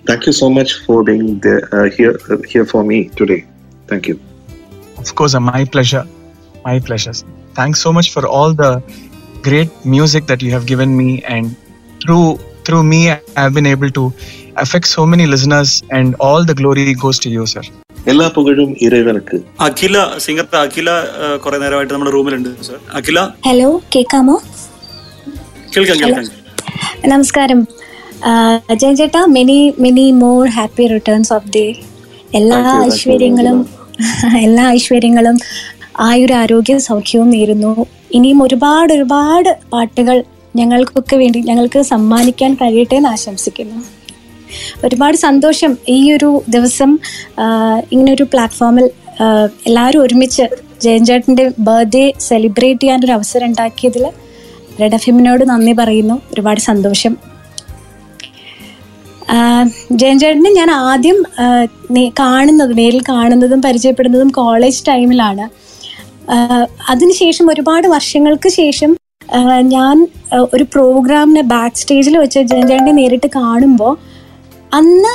thank 0.10 0.26
you 0.28 0.34
so 0.42 0.50
much 0.58 0.76
for 0.88 1.00
being 1.10 1.56
here 1.98 2.66
for 2.74 2.84
me 2.92 3.00
today 3.22 3.40
thank 3.92 4.10
you 4.12 4.18
Of 5.04 5.12
course, 5.20 5.36
my. 5.52 5.62
My 6.66 6.76
pleasure. 6.86 7.14
സോ 7.20 7.28
Thanks 7.60 7.80
so 7.86 7.92
much 7.98 8.08
for 8.16 8.24
all 8.38 8.52
the 8.60 8.70
great 9.42 9.72
music 9.86 10.26
that 10.28 10.42
you 10.42 10.52
have 10.52 10.66
given 10.66 10.96
me, 10.96 11.10
and 11.26 11.46
through 12.02 12.26
through 12.66 12.84
me, 12.86 13.02
I 13.10 13.20
have 13.38 13.54
been 13.54 13.66
able 13.68 13.92
to 13.92 14.04
affect 14.56 14.86
so 14.88 15.06
many 15.06 15.26
listeners, 15.26 15.70
and 15.92 16.16
all 16.20 16.44
the 16.44 16.54
glory 16.54 16.94
goes 16.96 17.20
to 17.20 17.32
you, 17.38 17.46
sir. 17.54 17.64
എല്ലാ 18.12 18.28
പുകഴും 18.36 18.70
ഇறைവനുക്ക് 18.86 19.38
അഖില 19.66 19.96
singer 20.24 20.46
അഖില 20.62 20.90
കുറെ 21.44 21.58
നേരമായിട്ട് 21.64 21.92
നമ്മുടെ 21.94 22.12
റൂമിലുണ്ട് 22.16 22.50
sir 22.68 22.78
അഖില 23.00 23.20
hello 23.48 23.68
കേൾക്കാമോ 23.94 24.36
കേൾക്കാം 25.74 25.98
കേൾക്കാം 26.02 26.32
നമസ്കാരം 27.12 27.60
അജയൻ 28.74 28.96
ചേട്ടാ 29.02 29.22
many 29.36 29.58
many 29.86 30.06
more 30.24 30.42
happy 30.58 30.88
returns 30.96 31.32
of 31.38 31.52
day 31.58 31.66
എല്ലാ 32.40 32.60
ഐശ്വര്യങ്ങളും 32.90 33.60
എല്ലാ 34.48 34.66
ഐശ്വര്യങ്ങളും 34.78 35.38
ആയുരാരോഗ്യ 36.10 36.78
സൗഖ്യവും 36.90 37.30
നേരുന്നു 37.36 37.72
ഇനിയും 38.14 38.44
ഒരുപാട് 38.44 38.94
ഒരുപാട് 38.94 39.58
പാട്ടുകൾ 39.74 40.24
ഞങ്ങൾക്കൊക്കെ 40.56 41.16
വേണ്ടി 41.16 41.40
ഞങ്ങൾക്ക് 41.40 41.82
സമ്മാനിക്കാൻ 41.82 42.54
കഴിയട്ടെ 42.54 42.96
എന്ന് 42.96 43.10
ആശംസിക്കുന്നു. 43.10 43.84
ഒരുപാട് 44.86 45.18
സന്തോഷം 45.18 45.78
ഈ 45.90 46.12
ഒരു 46.12 46.44
ദിവസം 46.50 47.00
ഇങ്ങനൊരു 47.92 48.24
പ്ലാറ്റ്ഫോമിൽ 48.24 48.90
എല്ലാവരും 49.68 50.02
ഒരുമിച്ച് 50.02 50.46
ജയൻചേട്ടന്റെ 50.82 51.52
ബർത്ത്ഡേ 51.60 52.14
സെലിബ്രേറ്റ് 52.20 52.82
ചെയ്യാൻ 52.82 53.06
ഒരു 53.06 53.12
അവസരം 53.12 53.46
ഉണ്ടാക്കിയതിൽ 53.46 54.06
റെഡ് 54.82 54.94
എഫിമിനോട് 54.94 55.50
നന്ദി 55.50 55.72
പറയുന്നു. 55.72 56.22
ഒരുപാട് 56.34 56.60
സന്തോഷം. 56.60 57.18
ജയൻചേട്ടനെ 59.92 60.52
ഞാൻ 60.54 60.72
ആദ്യം 60.72 61.18
കാണുന്നത് 62.20 62.78
നേരിൽ 62.78 63.02
കാണുന്നതും 63.10 63.62
പരിചയപ്പെടുന്നതും 63.62 64.30
കോളേജ് 64.30 64.84
ടൈമിലാണ് 64.88 65.46
അതിനുശേഷം 66.92 67.50
ഒരുപാട് 67.50 67.88
വർഷങ്ങൾക്ക് 67.88 68.50
ശേഷം 68.50 68.92
ഞാൻ 69.76 70.08
ഒരു 70.54 70.64
പ്രോഗ്രാമിനെ 70.74 71.42
ബാക്ക് 71.56 71.76
സ്റ്റേജിൽ 71.76 72.18
വെച്ച് 72.18 72.40
ജയൻ 72.52 72.66
ചേട്ടനെ 72.68 72.92
നേരിട്ട് 72.92 73.30
കാണുമ്പോൾ 73.36 73.94
അന്ന് 74.74 75.14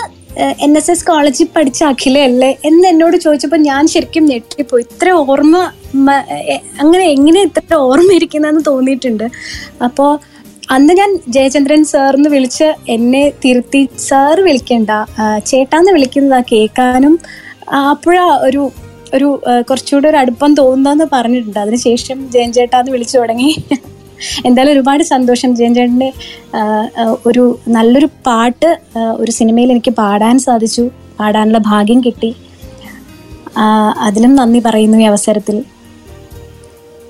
എൻ 0.65 0.73
എസ് 0.79 0.91
എസ് 0.91 1.07
കോളേജിൽ 1.07 1.49
പഠിച്ച 1.57 1.85
അഖിലയല്ലേ 1.85 2.51
എന്ന് 2.65 2.89
എന്നോട് 2.89 3.17
ചോദിച്ചപ്പോൾ 3.17 3.57
ഞാൻ 3.57 3.83
ശരിക്കും 3.93 4.25
ഞെട്ടിപ്പോയി. 4.25 4.85
ഇത്ര 4.89 5.11
ഓർമ്മ 5.11 5.57
അങ്ങനെ 6.81 7.05
എങ്ങനെ 7.17 7.41
ഇത്ര 7.41 7.75
ഓർമ്മ 7.75 8.11
ഇരിക്കുന്നതെന്ന് 8.13 8.65
തോന്നിയിട്ടുണ്ട്. 8.67 9.27
അപ്പോൾ 9.85 10.11
അന്ന് 10.75 10.93
ഞാൻ 10.95 11.11
ജയചന്ദ്രൻ 11.29 11.83
സാറിന്ന് 11.85 12.29
വിളിച്ച് 12.29 12.69
എന്നെ 12.89 13.25
തിരുത്തി 13.45 13.89
സാർ 14.09 14.41
വിളിക്കണ്ട 14.41 14.91
ചേട്ടാന്ന് 15.51 15.93
വിളിക്കുന്നതാ 15.93 16.41
കേൾക്കാനും 16.53 17.19
അപ്പോഴാ 17.93 18.27
ഒരു 18.49 18.63
ഒരു 19.15 19.43
കുറച്ചുകൂടെ 19.71 20.09
ഒരു 20.09 20.17
അടുപ്പം 20.17 20.55
തോന്നുന്നതെന്ന് 20.55 21.05
പറഞ്ഞിട്ടുണ്ട്. 21.13 21.59
അതിനുശേഷം 21.59 22.31
ജയൻ 22.31 22.53
ചേട്ടാന്ന് 22.53 22.93
വിളിച്ചു 22.93 23.19
തുടങ്ങി. 23.19 23.65
എന്തായാലും 24.47 24.73
ഒരുപാട് 24.73 25.03
സന്തോഷം. 25.03 25.57
ജയൻ 25.57 25.75
ചേട്ടന്റെ 25.75 26.13
ആ, 26.55 26.89
ആ, 27.01 27.17
ഒരു 27.27 27.59
നല്ലൊരു 27.69 28.09
പാട്ട് 28.27 28.79
ഒരു 29.19 29.31
സിനിമയിൽ 29.31 29.71
എനിക്ക് 29.71 29.91
പാടാൻ 29.91 30.39
സാധിച്ചു. 30.39 30.91
പാടാനുള്ള 31.21 31.59
ഭാഗ്യം 31.59 32.05
കിട്ടി. 32.05 32.37
അതിലും 34.01 34.37
നന്ദി 34.37 34.63
പറയുന്നു 34.65 34.99
ഈ 34.99 35.03
അവസരത്തിൽ. 35.03 35.65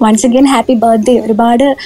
വൺസ് 0.03 0.27
അഗെയിൻ 0.27 0.47
ഹാപ്പി 0.47 0.75
ബർത്ത്ഡേ 0.75 1.21
ഒരുപാട് 1.21 1.77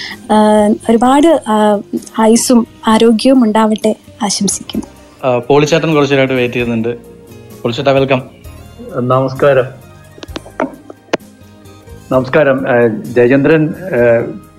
ഒരുപാട് 0.91 1.43
ആയുസും 1.49 1.87
ആയുസ്സും 2.19 2.67
ആരോഗ്യവും 2.87 3.45
ഉണ്ടാവട്ടെ 3.45 3.97
ആശംസിക്കുന്നു. 4.23 4.87
പോളിച്ചേട്ടൻ 5.39 5.95
കുറച്ചു 5.95 6.15
നേരമായിട്ട് 6.15 6.35
വെയിറ്റ് 6.35 6.55
ചെയ്യുന്നുണ്ട്. 6.55 6.99
പോളിച്ചേട്ടാ 7.63 7.93
വെൽക്കം 7.93 8.23
നമസ്കാരം. 9.09 9.80
നമസ്കാരം. 12.13 12.59
ജയചന്ദ്രൻ 13.17 13.63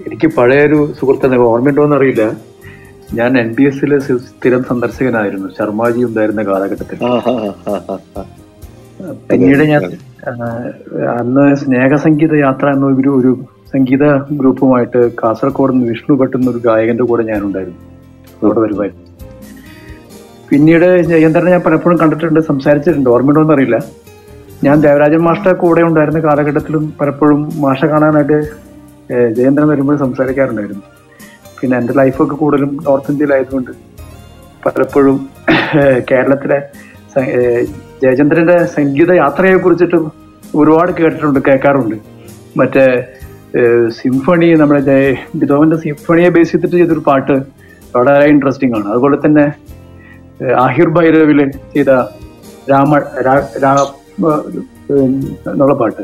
എനിക്ക് 0.05 0.27
പഴയൊരു 0.35 0.77
സുഹൃത്തിനെ 0.97 1.37
ഓർമ്മയുണ്ടോ 1.47 1.83
എന്നറിയില്ല 1.87 2.23
ഞാൻ 3.17 3.31
എൻ 3.39 3.49
ബി 3.57 3.63
എസിലെ 3.69 3.97
സ്ഥിരം 4.27 4.61
സന്ദർശകനായിരുന്നു. 4.69 5.47
ശർമാജി 5.57 6.01
ഉണ്ടായിരുന്ന 6.07 6.43
കാലഘട്ടത്തിൽ. 6.49 6.99
പിന്നീട് 9.31 9.63
ഞാൻ 9.71 9.83
അന്ന് 11.19 11.43
സ്നേഹസംഗീത 11.63 12.33
യാത്ര 12.45 12.67
എന്ന 12.75 12.85
ഒരു 13.01 13.11
ഒരു 13.19 13.31
സംഗീത 13.73 14.05
ഗ്രൂപ്പുമായിട്ട് 14.41 15.01
കാസർഗോഡ് 15.21 15.73
നിന്ന് 15.73 15.89
വിഷ്ണു 15.91 16.15
ഭട്ട് 16.21 16.35
എന്നൊരു 16.37 16.61
ഗായകന്റെ 16.67 17.07
കൂടെ 17.09 17.25
ഞാനുണ്ടായിരുന്നു. 17.31 17.81
അവിടെ 18.43 18.59
വരുമായിരുന്നു. 18.65 19.05
പിന്നീട് 20.51 20.87
ജയചന്ദ്രനെ 21.09 21.51
ഞാൻ 21.55 21.63
പലപ്പോഴും 21.67 21.99
കണ്ടിട്ടുണ്ട് 22.03 22.39
സംസാരിച്ചിട്ടുണ്ട്. 22.51 23.11
ഓർമ്മയുണ്ടോ 23.15 23.43
എന്നറിയില്ല 23.47 23.77
ഞാൻ 24.63 24.82
ദേവരാജൻ 24.82 25.17
മാഷ്ട 25.17 25.50
കൂടെ 25.54 25.82
ഉണ്ടായിരുന്ന 25.82 26.19
കാലഘട്ടത്തിലും 26.19 26.93
പലപ്പോഴും 27.02 27.62
മാഷ 27.62 27.86
കാണാനായിട്ട് 27.86 28.38
ഏഹ്, 29.13 29.34
ജയേന്ദ്രൻ 29.34 29.67
വരുമ്പോൾ 29.67 29.97
സംസാരിക്കാറുണ്ടായിരുന്നു. 29.97 30.82
പിന്നെ 31.62 31.78
എന്റെ 31.78 31.93
ലൈഫൊക്കെ 31.93 32.36
കൂടുതലും 32.36 32.78
നോർത്ത് 32.84 33.12
ഇന്ത്യയിലായതുകൊണ്ട് 33.12 33.71
പലപ്പോഴും 34.65 35.30
കേരളത്തിലെ 36.12 36.60
ജയചന്ദ്രന്റെ 38.04 38.65
സംഗീത 38.65 39.12
യാത്രയെ 39.12 39.56
കുറിച്ചിട്ട് 39.56 39.95
ഒരുപാട് 40.56 40.91
കേട്ടിട്ടുണ്ട് 40.91 41.39
കേൾക്കാറുണ്ട്. 41.47 41.95
മറ്റേ 42.58 42.86
സിംഫണി 43.89 44.54
നമ്മുടെ 44.54 44.80
ജയ- 44.80 45.17
ബിതോവന്റെ 45.36 45.76
സിംഫണിയെ 45.76 46.30
ബേസ് 46.30 46.52
ചെയ്തിട്ട് 46.52 46.76
ചെയ്തൊരു 46.76 47.00
പാട്ട് 47.00 47.32
വളരെ 47.95 48.26
ഇൻട്രസ്റ്റിംഗ് 48.26 48.76
ആണ്. 48.78 48.86
അതുപോലെ 48.86 49.17
തന്നെ 49.17 49.45
ആഹിർ 50.60 50.89
ഭൈരവിൽ 50.89 51.52
ചെയ്ത 51.52 51.89
രാമ 52.71 52.91
എന്നുള്ള 54.19 55.74
പാട്ട്. 55.74 56.02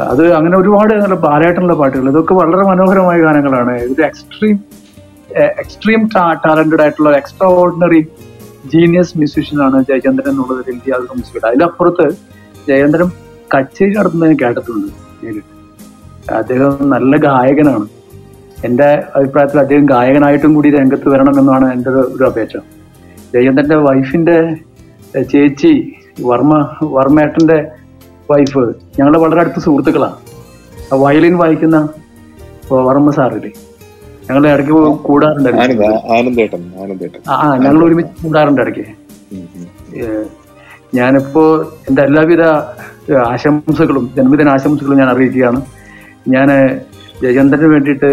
അത് 0.00 0.32
അങ്ങനെ 0.32 0.58
ഒരുപാട് 0.58 0.94
നല്ല 0.94 1.14
ബാലേട്ടനുള്ള 1.14 1.74
പാട്ടുകൾ. 1.74 2.08
ഇതൊക്കെ 2.08 2.34
വളരെ 2.34 2.62
മനോഹരമായ 2.62 3.20
ഗാനങ്ങളാണ്. 3.20 3.76
ഇത് 3.76 4.02
എക്സ്ട്രീം 4.02 4.58
എക്സ്ട്രീം 5.36 6.08
ടാലന്റഡ് 6.16 6.80
ആയിട്ടുള്ള 6.80 7.16
എക്സ്ട്രാ 7.16 7.48
ഓർഡിനറി 7.48 8.06
ജീനിയസ് 8.72 9.12
മ്യൂസീഷ്യനാണ് 9.16 9.82
ജയചന്ദ്രൻ 9.82 10.30
എന്നുള്ളത് 10.30 10.74
യാതൊരു 10.88 11.06
സംശയമില്ല 11.06 11.46
അതിലപ്പുറത്ത് 11.46 12.10
ജയചന്ദ്രൻ 12.68 13.10
കച്ചേരി 13.58 13.94
നടത്തുന്നതിന് 13.94 14.38
കേട്ടിട്ടുണ്ട് 14.38 14.88
നേരിട്ട്. 15.26 16.32
അദ്ദേഹം 16.32 16.90
നല്ല 16.90 17.16
ഗായകനാണ്. 17.16 17.88
എന്റെ 18.64 19.04
അഭിപ്രായത്തിൽ 19.14 19.60
അദ്ദേഹം 19.60 19.86
ഗായകനായിട്ടും 19.86 20.54
കൂടി 20.54 20.70
രംഗത്ത് 20.70 21.08
വരണം 21.08 21.38
എന്നാണ് 21.38 21.72
എന്റെ 21.72 21.90
ഒരു- 21.90 22.26
അപേക്ഷ. 22.26 22.56
ജയചന്ദ്രന്റെ 23.34 23.76
വൈഫിന്റെ 23.76 24.56
ചേച്ചി 25.22 25.96
വർമ്മ 26.28 26.54
വർമ്മേട്ടന്റെ 26.96 27.58
വൈഫ് 28.30 28.62
ഞങ്ങൾ 28.98 29.14
വളരെ 29.24 29.40
അടുത്ത 29.42 29.58
സുഹൃത്തുക്കളാണ് 29.64 30.18
ആ 30.92 30.96
വയലിൻ 31.04 31.34
വായിക്കുന്ന 31.42 31.76
വർമ്മ 32.88 33.10
സാറില്ലേ. 33.16 33.50
ഞങ്ങൾ 34.28 34.42
ഇടയ്ക്ക് 34.52 34.72
കൂടാറുണ്ട് 35.08 35.48
ആ 37.32 37.36
ഞങ്ങൾ 37.64 37.80
ഒരുമിച്ച് 37.86 38.14
കൂടാറുണ്ട് 38.26 38.60
ഇടയ്ക്ക്. 38.64 38.84
ഞാനിപ്പോ 40.98 41.42
എന്റെ 41.88 42.02
എല്ലാവിധ 42.08 42.42
ആശംസകളും 43.32 44.04
ജന്മദിന 44.16 44.48
ആശംസകളും 44.56 44.98
ഞാൻ 45.02 45.08
അറിയിക്കുകയാണ്. 45.14 45.60
ഞാൻ 46.34 46.48
ജയചന്ദ്രന് 47.22 47.68
വേണ്ടിയിട്ട് 47.74 48.10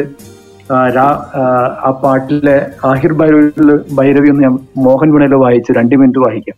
ആ 1.86 1.92
പാട്ടിലെ 2.04 2.58
ആഹിർ 2.90 3.14
ഭൈരവിൽ 3.22 3.70
ഭൈരവി 4.00 4.30
ഒന്ന് 4.34 4.44
ഞാൻ 4.48 4.54
മോഹൻ 4.88 5.10
വിണയിൽ 5.14 5.34
വായിച്ച് 5.44 5.72
രണ്ട് 5.80 5.96
മിനിറ്റ് 6.02 6.22
വായിക്കാം. 6.26 6.58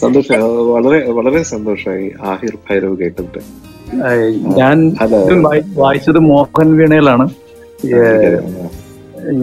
സന്തോഷം. 0.00 0.42
വളരെ 0.74 0.98
വളരെ 1.12 1.42
സന്തോഷമായി 1.42 2.06
ആഹിർ 2.22 2.54
ഭൈരവ് 2.68 2.96
കേട്ടിട്ട്. 2.96 3.40
ഞാൻ 4.60 4.76
വായിച്ചത് 5.76 6.18
മോഹൻ 6.18 6.68
വീണയിലാണ് 6.76 7.26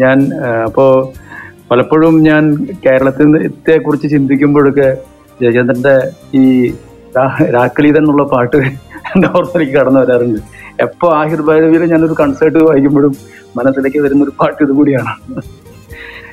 ഞാൻ 0.01 0.17
അപ്പോ 0.67 0.85
പലപ്പോഴും 1.71 2.15
ഞാൻ 2.23 2.43
കേരളത്തെ 2.85 3.77
കുറിച്ച് 3.77 4.07
ചിന്തിക്കുമ്പോഴൊക്കെ 4.07 4.97
ജയചന്ദ്രന്റെ 5.41 5.95
ഈ 6.37 6.73
രാക്കളീത 7.55 7.97
എന്നുള്ള 7.97 8.23
പാട്ട് 8.23 8.57
എന്റെ 9.11 9.27
ഓർമ്മയിലേക്ക് 9.27 9.73
കടന്നു 9.77 9.99
വരാറുണ്ട്. 9.99 10.39
എപ്പോ 10.81 11.07
ആഹിർ 11.13 11.41
ഭൈരവിയിൽ 11.41 11.85
ഞാനൊരു 11.85 12.15
കൺസേർട്ട് 12.19 12.59
വായിക്കുമ്പോഴും 12.63 13.13
മനസ്സിലേക്ക് 13.57 13.99
വരുന്ന 13.99 14.23
ഒരു 14.23 14.33
പാട്ട് 14.39 14.63
ഇതുകൂടിയാണ്. 14.63 15.13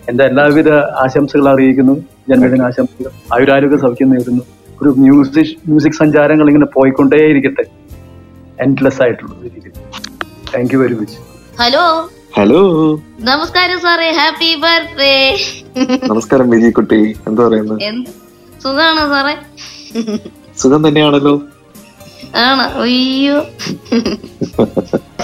എന്റെ 0.09 0.25
എല്ലാവിധ 0.25 0.71
ആശംസകൾ 1.05 1.49
അറിയിക്കുന്നു. 1.49 1.95
ജന്മദിന 2.29 2.63
ആശംസകൾ. 2.63 3.11
ആയുരാരോഗ്യ 3.35 3.77
സൗഖ്യം 3.77 4.11
നേരുന്നു. 4.11 4.43
ഒരു 4.83 4.89
മ്യൂസിക് 4.89 5.57
മ്യൂസിക് 5.67 5.93
സഞ്ചാരങ്ങൾ 5.93 6.47
ഇങ്ങനെ 6.49 6.67
പോയിക്കൊണ്ടേയിരിക്കട്ടെ. 6.67 7.65
എൻഡ്ലെസ് 8.61 9.03
ആയിട്ടുള്ള 9.03 9.35
രീതിയിൽ. 9.43 9.73
Thank 10.55 10.75
you 10.75 10.79
very 10.79 10.95
much 10.95 11.17
hello 11.63 12.11
hello 12.37 12.61
നമസ്കാരം 13.21 13.81
സാറേ. 13.81 14.11
ഹാപ്പി 14.11 14.55
ബർത്ത്ഡേ 14.55 15.13
നമസ്കാരം 16.11 16.51
വിജി 16.51 16.71
കുട്ടി. 16.71 17.17
എന്താ 17.27 17.47
പറയുന്നത് 17.47 18.07
സുഖാണോ 18.63 19.05
സാറേ? 19.09 19.35
സുഖം 20.59 20.89
തന്നെയാണല്ലോ. 20.89 21.35
ആണ്? 22.37 22.65
അയ്യോ. 22.81 23.37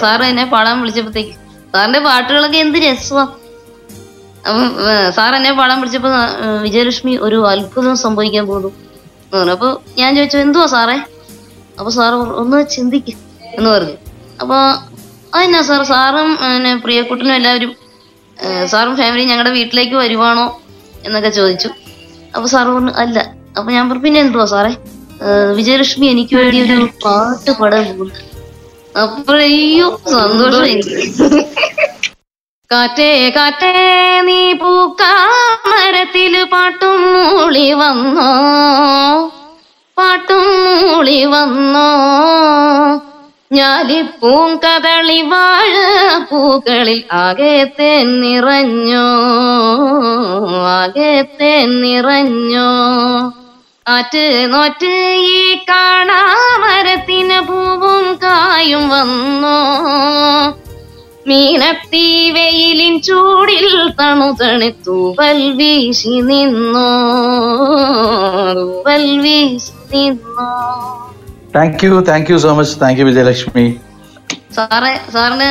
സാറ് 0.00 0.22
എന്നെ 0.22 0.44
പാടാൻ 0.44 0.80
വിളിച്ചപ്പോഴത്തേക്ക്. 0.80 1.34
സാറിന്റെ 1.74 2.00
പാട്ടുകളൊക്കെ 2.00 2.58
എന്ത് 2.58 2.78
രസമാ. 2.78 3.24
സാർ 5.16 5.32
എന്നെ 5.36 5.50
പാടാൻ 5.58 5.76
പിടിച്ചപ്പോ 5.82 6.10
വിജയലക്ഷ്മി 6.64 7.12
ഒരു 7.26 7.38
അത്ഭുതം 7.50 7.94
സംഭവിക്കാൻ 8.04 8.44
പോകുന്നു 8.50 8.70
എന്ന് 9.26 9.38
പറഞ്ഞു. 9.38 9.54
അപ്പൊ 9.56 9.68
ഞാൻ 10.00 10.10
ചോദിച്ചു 10.16 10.38
എന്തുവാ 10.46 10.66
സാറേ? 10.74 10.96
അപ്പൊ 11.78 11.90
സാർ 11.98 12.12
ഒന്ന് 12.42 12.58
ചിന്തിക്ക് 12.74 13.14
എന്ന് 13.58 13.68
പറഞ്ഞു. 13.74 13.96
അപ്പൊ 14.42 14.56
അതെന്നാ 15.34 15.60
സാർ? 15.68 15.80
സാറും 15.92 16.28
പിന്നെ 16.42 16.72
പ്രിയക്കുട്ടനും 16.84 17.34
എല്ലാവരും 17.38 17.72
സാറും 18.72 18.94
ഫാമിലി 19.00 19.24
ഞങ്ങളുടെ 19.30 19.52
വീട്ടിലേക്ക് 19.58 19.96
വരുവാണോ 20.02 20.46
എന്നൊക്കെ 21.06 21.30
ചോദിച്ചു. 21.38 21.70
അപ്പൊ 22.34 22.46
സാർ 22.54 22.66
പറഞ്ഞു 22.74 22.94
അല്ല. 23.02 23.18
അപ്പൊ 23.56 23.68
ഞാൻ 23.76 23.84
പറഞ്ഞു 23.88 24.04
പിന്നെ 24.06 24.20
എന്തുവാ 24.26 24.46
സാറേ? 24.54 24.72
വിജയലക്ഷ്മി 25.58 26.06
എനിക്ക് 26.14 26.34
വേണ്ടി 26.40 26.60
ഒരു 26.66 26.86
പാട്ട് 27.04 27.50
പാടാൻ 27.60 27.84
പോകുന്നു. 27.98 28.14
അപ്പോഴയ്യോ 29.04 29.86
സന്തോഷം 30.14 30.64
കാറ്റേ 32.70 33.30
കാറ്റേ 33.30 33.72
നീ 34.22 34.52
പൂക്കാമരത്തിൽ 34.52 36.44
പാട്ടും 36.44 37.02
മൂളി 37.12 37.72
വന്നോ? 37.72 38.30
പാട്ടും 39.96 40.46
മൂളി 40.82 41.24
വന്നോ? 41.24 41.90
ഞാലിപ്പൂം 43.52 44.56
കദളി 44.56 45.22
വാഴ 45.22 45.72
പൂക്കളിൽ 46.30 47.04
ആകെ 47.12 47.64
തേൻ 47.78 48.20
നിറഞ്ഞോ? 48.20 49.06
ആകെ 50.66 51.22
തേൻ 51.40 51.80
നിറഞ്ഞോ? 51.80 52.70
കാറ്റ് 53.86 54.52
നോറ്റ് 54.52 54.94
ഈ 55.16 55.54
കാണാമരത്തിന് 55.68 57.40
പൂവും 57.40 58.18
കായും 58.22 58.88
വന്നോ? 58.88 59.58
മീനത്തി 61.28 62.06
വെയിലിൻ 62.30 62.94
ചൂടിൽ 63.00 63.66
തണുതണി 64.00 64.68
തൂവൽ 64.86 65.38
വീശി 65.58 66.14
നിന്നോ. 66.30 66.88
തൂവൽ 68.58 69.04
വീശി 69.24 69.72
നിന്നോ. 69.92 70.48
Thank 71.54 71.84
you 71.84 72.00
thank 72.08 72.30
you 72.32 72.36
so 72.44 72.52
much 72.58 72.74
thank 72.82 73.00
you 73.00 73.06
Vijayalakshmi 73.10 73.64
സാറെ 74.56 74.92
സാറിന് 75.14 75.48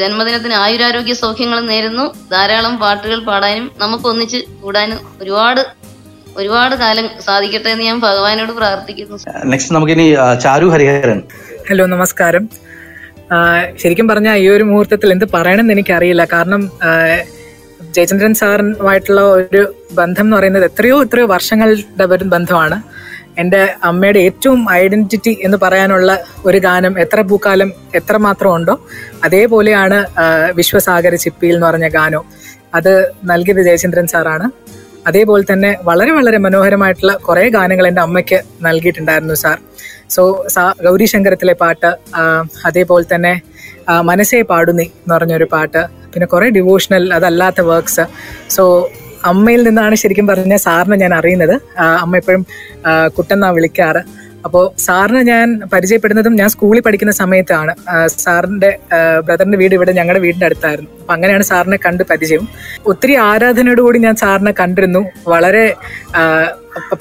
ജന്മദിനത്തിന് 0.00 0.56
ആയുരാരോഗ്യ 0.64 1.14
സൗഖ്യങ്ങൾ 1.22 1.58
നേരുന്നു. 1.72 2.04
ധാരാളം 2.32 2.76
പാട്ടുകൾ 2.84 3.18
പാടാനും 3.30 3.66
നമുക്ക് 3.78 4.06
ഒന്നിച്ച് 4.12 4.40
കൂടാനും 4.62 5.00
ഒരുപാട് 5.22 5.62
ഒരുപാട് 6.36 6.74
കാലം 6.84 7.06
സാധിക്കട്ടെ 7.26 7.68
എന്ന് 7.74 7.84
ഞാൻ 7.84 7.98
ഭഗവാനോട് 8.06 8.52
പ്രാർത്ഥിക്കുന്നു. 8.52 9.16
നെക്സ്റ്റ് 9.52 9.74
നമുക്കിനി 9.74 10.06
ചാരു 10.46 10.66
ഹരിഹരൻ. 10.74 11.20
ഹലോ 11.70 11.86
നമസ്കാരം. 11.96 12.44
ശരിക്കും 13.80 14.06
പറഞ്ഞാൽ 14.10 14.36
ഈ 14.42 14.46
ഒരു 14.48 14.64
മുഹൂർത്തത്തിൽ 14.68 15.12
എന്ത് 15.14 15.26
പറയണമെന്ന് 15.34 15.74
എനിക്കറിയില്ല. 15.76 16.22
കാരണം 16.32 16.62
ജയചന്ദ്രൻ 17.96 18.32
സാറുമായിട്ടുള്ള 18.40 19.20
ഒരു 19.34 19.62
ബന്ധം 19.98 20.24
എന്ന് 20.26 20.36
പറയുന്നത് 20.36 20.64
എത്രയോ 20.70 20.96
എത്രയോ 21.06 21.26
വർഷങ്ങളുടെ 21.34 22.04
ഒരു 22.16 22.26
ബന്ധമാണ്. 22.34 22.78
എന്റെ 23.42 23.60
അമ്മയുടെ 23.88 24.20
ഏറ്റവും 24.28 24.60
ഐഡന്റിറ്റി 24.72 25.32
എന്ന് 25.46 25.58
പറയാനുള്ള 25.64 26.10
ഒരു 26.46 26.58
ഗാനം 26.58 26.94
എത്ര 27.04 27.20
പൂക്കാലം 27.30 27.68
എത്ര 27.98 28.16
മാത്രം 28.26 28.50
ഉണ്ടോ 28.54 28.74
അതേപോലെയാണ് 29.24 29.98
വിശ്വസാഗര 30.58 31.14
ചിപ്പിയിൽ 31.24 31.54
എന്ന് 31.56 31.66
പറഞ്ഞ 31.66 31.88
ഗാനം 31.98 32.24
അത് 32.78 32.92
നൽകിയത് 33.30 33.62
ജയചന്ദ്രൻ 33.68 34.06
സാറാണ്. 34.14 34.48
അതേപോലെ 35.08 35.44
തന്നെ 35.52 35.70
വളരെ 35.88 36.12
വളരെ 36.16 36.38
മനോഹരമായിട്ടുള്ള 36.46 37.12
കുറേ 37.28 37.44
ഗാനങ്ങൾ 37.56 37.86
എന്റെ 37.90 38.02
അമ്മയ്ക്ക് 38.06 38.38
നൽകിയിട്ടുണ്ടായിരുന്നു 38.66 39.34
സാർ. 39.34 39.58
സോ 40.14 40.22
സാ 40.54 40.62
ഗൗരി 40.86 41.06
ശങ്കരത്തിലെ 41.12 41.54
പാട്ട് 41.62 41.90
അതേപോലെ 42.68 43.06
തന്നെ 43.14 43.34
മനസ്സേ 44.10 44.40
പാടുന്നി 44.52 44.86
എന്ന് 45.02 45.14
പറഞ്ഞൊരു 45.14 45.46
പാട്ട് 45.54 45.82
പിന്നെ 46.12 46.26
കുറേ 46.32 46.46
ഡിവോഷണൽ 46.56 47.04
അതല്ലാത്ത 47.16 47.60
വർക്ക്സ് 47.72 48.04
സോ 48.56 48.64
അമ്മയിൽ 49.30 49.60
നിന്നാണ് 49.68 49.94
ശരിക്കും 50.02 50.26
പറഞ്ഞ 50.30 50.56
സാറിനെ 50.64 50.96
ഞാൻ 51.02 51.12
അറിയുന്നത്. 51.18 51.54
അമ്മ 52.02 52.16
എപ്പോഴും 52.20 52.42
കുട്ടെന്നാണ് 53.16 53.54
വിളിക്കാറ്. 53.56 54.02
അപ്പോൾ 54.46 54.64
സാറിനെ 54.84 55.22
ഞാൻ 55.30 55.46
പരിചയപ്പെടുന്നതും 55.72 56.34
ഞാൻ 56.40 56.48
സ്കൂളിൽ 56.54 56.82
പഠിക്കുന്ന 56.86 57.12
സമയത്താണ്. 57.22 57.72
സാറിന്റെ 58.24 58.70
ബ്രദറിന്റെ 59.26 59.58
വീട് 59.62 59.74
ഇവിടെ 59.78 59.92
ഞങ്ങളുടെ 59.98 60.20
വീടിന്റെ 60.24 60.46
അടുത്തായിരുന്നു. 60.48 60.90
അപ്പം 61.00 61.14
അങ്ങനെയാണ് 61.14 61.44
സാറിനെ 61.50 61.78
കണ്ട് 61.86 62.02
പരിചയം. 62.10 62.44
ഒത്തിരി 62.92 63.16
ആരാധനയോടുകൂടി 63.30 64.00
ഞാൻ 64.06 64.16
സാറിനെ 64.22 64.52
കണ്ടിരുന്നു. 64.60 65.02
വളരെ 65.34 65.66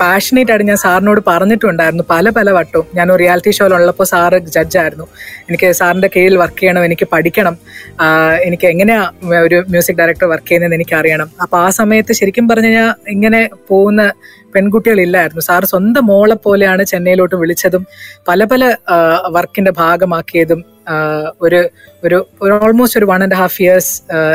പാഷനേറ്റ് 0.01 0.51
ആയിട്ട് 0.51 0.67
ഞാൻ 0.69 0.80
സാറിനോട് 0.84 1.21
പറഞ്ഞിട്ടുണ്ടായിരുന്നു 1.28 2.05
പല 2.13 2.30
പല 2.38 2.51
വട്ടവും. 2.57 2.88
ഞാൻ 2.97 3.07
ഒരു 3.11 3.19
റിയാലിറ്റി 3.23 3.51
ഷോയിലുള്ളപ്പോൾ 3.57 4.07
സാറ് 4.13 4.38
ജഡ്ജായിരുന്നു 4.55 5.05
എനിക്ക് 5.49 5.69
സാറിന്റെ 5.80 6.09
കീഴിൽ 6.15 6.38
വർക്ക് 6.43 6.59
ചെയ്യണം 6.59 6.86
എനിക്ക് 6.86 7.07
പഠിക്കണം. 7.13 7.57
എനിക്ക് 8.47 8.67
എങ്ങനെയാണ് 8.73 9.43
ഒരു 9.47 9.59
മ്യൂസിക് 9.69 9.99
ഡയറക്ടർ 9.99 10.28
വർക്ക് 10.28 10.47
ചെയ്യുന്നതെന്ന് 10.47 10.80
എനിക്ക് 10.80 10.95
അറിയണം 11.01 11.30
അപ്പോൾ 11.41 11.59
ആ 11.65 11.69
സമയത്ത് 11.69 12.13
ശരിക്കും 12.13 12.47
പറഞ്ഞു 12.47 12.67
കഴിഞ്ഞാൽ 12.67 12.91
ഇങ്ങനെ 13.07 13.41
പോകുന്ന 13.69 14.11
പെൺകുട്ടികളില്ലായിരുന്നു 14.55 15.41
സാർ 15.41 15.65
സ്വന്തം 15.65 16.05
മോളെ 16.05 16.36
പോലെയാണ് 16.45 16.84
ചെന്നൈയിലോട്ട് 16.84 17.36
വിളിച്ചതും 17.36 17.84
പല 18.28 18.43
പല 18.43 18.63
വർക്കിന്റെ 19.28 19.71
ഭാഗമാക്കിയതും 19.71 20.61
ഒരു 21.41 21.59
ഒരു 22.03 22.17
ഓൾമോസ്റ്റ് 22.65 22.99
ഒരു 22.99 23.05
വൺ 23.05 23.23
ആൻഡ് 23.23 23.36
ഹാഫ് 23.36 23.61
ഇയേഴ്സ് 23.61 23.91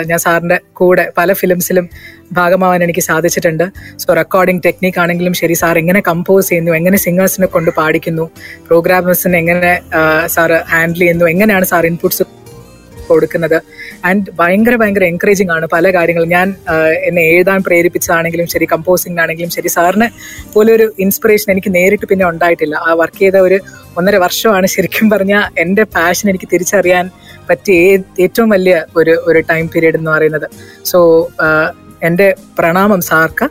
ഞാൻ 0.07 0.19
സാറിന്റെ 0.19 0.59
കൂടെ 0.73 1.13
പല 1.19 1.33
ഫിലിംസിലും 1.33 1.87
ഭാഗമാവാൻ 2.41 2.83
എനിക്ക് 2.87 3.05
സാധിച്ചിട്ടുണ്ട്. 3.11 3.65
സോ 4.03 4.09
റെക്കോർഡിംഗ് 4.21 4.63
ടെക്നീക്ക് 4.67 5.01
ആണെങ്കിലും 5.05 5.35
ശരി 5.41 5.57
സാർ 5.63 5.79
എങ്ങനെ 5.83 6.03
കമ്പോസ് 6.11 6.49
ചെയ്യുന്നു 6.51 6.75
എങ്ങനെ 6.81 7.01
സിംഗേഴ്സിനെ 7.07 7.49
കൊണ്ട് 7.57 7.73
പാടിക്കുന്നു 7.81 8.27
പ്രോഗ്രാമേഴ്സിനെ 8.69 9.39
എങ്ങനെ 9.43 9.73
സാർ 10.37 10.53
ഹാൻഡിൽ 10.75 11.03
ചെയ്യുന്നു 11.05 11.27
എങ്ങനെയാണ് 11.35 11.69
സാർ 11.73 11.87
ഇൻപുട്സ് 11.93 12.25
കൊടുക്കുന്നത്. 13.09 13.57
ആൻഡ് 14.09 14.31
ഭയങ്കര 14.39 14.75
ഭയങ്കര 14.81 15.05
എൻകറേജിങ് 15.13 15.53
ആണ് 15.55 15.67
പല 15.73 15.85
കാര്യങ്ങളും. 15.97 16.29
ഞാൻ 16.37 16.49
എന്നെ 17.09 17.23
എഴുതാൻ 17.33 17.61
പ്രേരിപ്പിച്ചതാണെങ്കിലും 17.67 18.47
ശരി 18.53 18.67
കമ്പോസിംഗ് 18.73 19.21
ആണെങ്കിലും 19.23 19.51
ശരി 19.57 19.71
സാറിനെ 19.75 20.09
പോലെ 20.55 20.71
ഒരു 20.77 20.87
ഇൻസ്പിറേഷൻ 21.05 21.49
എനിക്ക് 21.55 21.71
നേരിട്ട് 21.77 22.07
പിന്നെ 22.13 22.25
ഉണ്ടായിട്ടില്ല. 22.31 22.75
ആ 22.87 22.93
വർക്ക് 23.01 23.21
ചെയ്ത 23.25 23.37
ഒരു 23.47 23.59
ഒന്നര 23.99 24.17
വർഷമാണ് 24.25 24.69
ശരിക്കും 24.75 25.09
പറഞ്ഞാൽ 25.15 25.45
എന്റെ 25.65 25.85
പാഷൻ 25.97 26.29
എനിക്ക് 26.33 26.49
തിരിച്ചറിയാൻ 26.55 27.07
പറ്റിയ 27.51 27.79
ഏറ്റവും 28.27 28.49
വലിയ 28.55 28.77
ഒരു 29.01 29.15
ഒരു 29.31 29.43
ടൈം 29.51 29.67
പീരീഡ് 29.75 29.99
എന്ന് 30.01 30.11
പറയുന്നത്. 30.17 30.49
സോ 30.93 31.01
എന്റെ 32.03 32.35
പ്രണാമം 32.59 33.01
സാർക്ക്. 33.01 33.49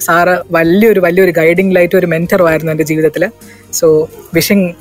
സാറ് 0.00 0.42
വലിയൊരു 0.50 1.00
വലിയൊരു 1.00 1.30
ഗൈഡിങ് 1.30 1.76
ലൈറ്റ് 1.76 1.96
ഒരു 1.96 2.06
മെന്ററും 2.06 2.48
ആയിരുന്നു 2.48 2.72
എന്റെ 2.72 2.84
ജീവിതത്തിൽ 2.84 3.30
so 3.72 4.08
wishing 4.34 4.74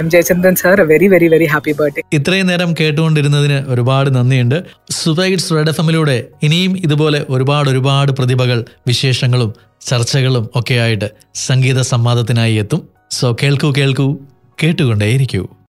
M 0.00 0.10
Jayachandran 0.10 0.54
sir 0.54 0.80
very 0.80 1.08
very 1.08 1.28
very 1.28 1.44
happy 1.44 1.72
birthday 1.72 2.02
ഇത്രയും 2.12 2.46
നേരം 2.46 2.74
കേട്ടുകൊണ്ടിരുന്നതിന് 2.80 3.58
ഒരുപാട് 3.68 4.14
നന്ദിയുണ്ട്. 4.14 4.62
സുബൈറ്റ്സ് 4.90 5.50
റെഡ് 5.54 5.68
എഫ് 5.68 5.80
എമ്മിലൂടെ 5.80 6.24
ഇനിയും 6.42 6.76
ഇതുപോലെ 6.76 7.26
ഒരുപാട് 7.28 7.70
ഒരുപാട് 7.70 8.12
പ്രതിഭകൾ 8.12 8.64
വിശേഷങ്ങളും 8.86 9.54
ചർച്ചകളും 9.80 10.50
ഒക്കെയായിട്ട് 10.56 11.10
സംഗീത 11.34 11.80
സംവാദത്തിനായി 11.80 12.54
എത്തും. 12.54 12.88
സോ 13.10 13.36
കേൾക്കൂ 13.42 13.72
കേൾക്കൂ 13.78 14.18
കേട്ടുകൊണ്ടേയിരിക്കൂ. 14.62 15.42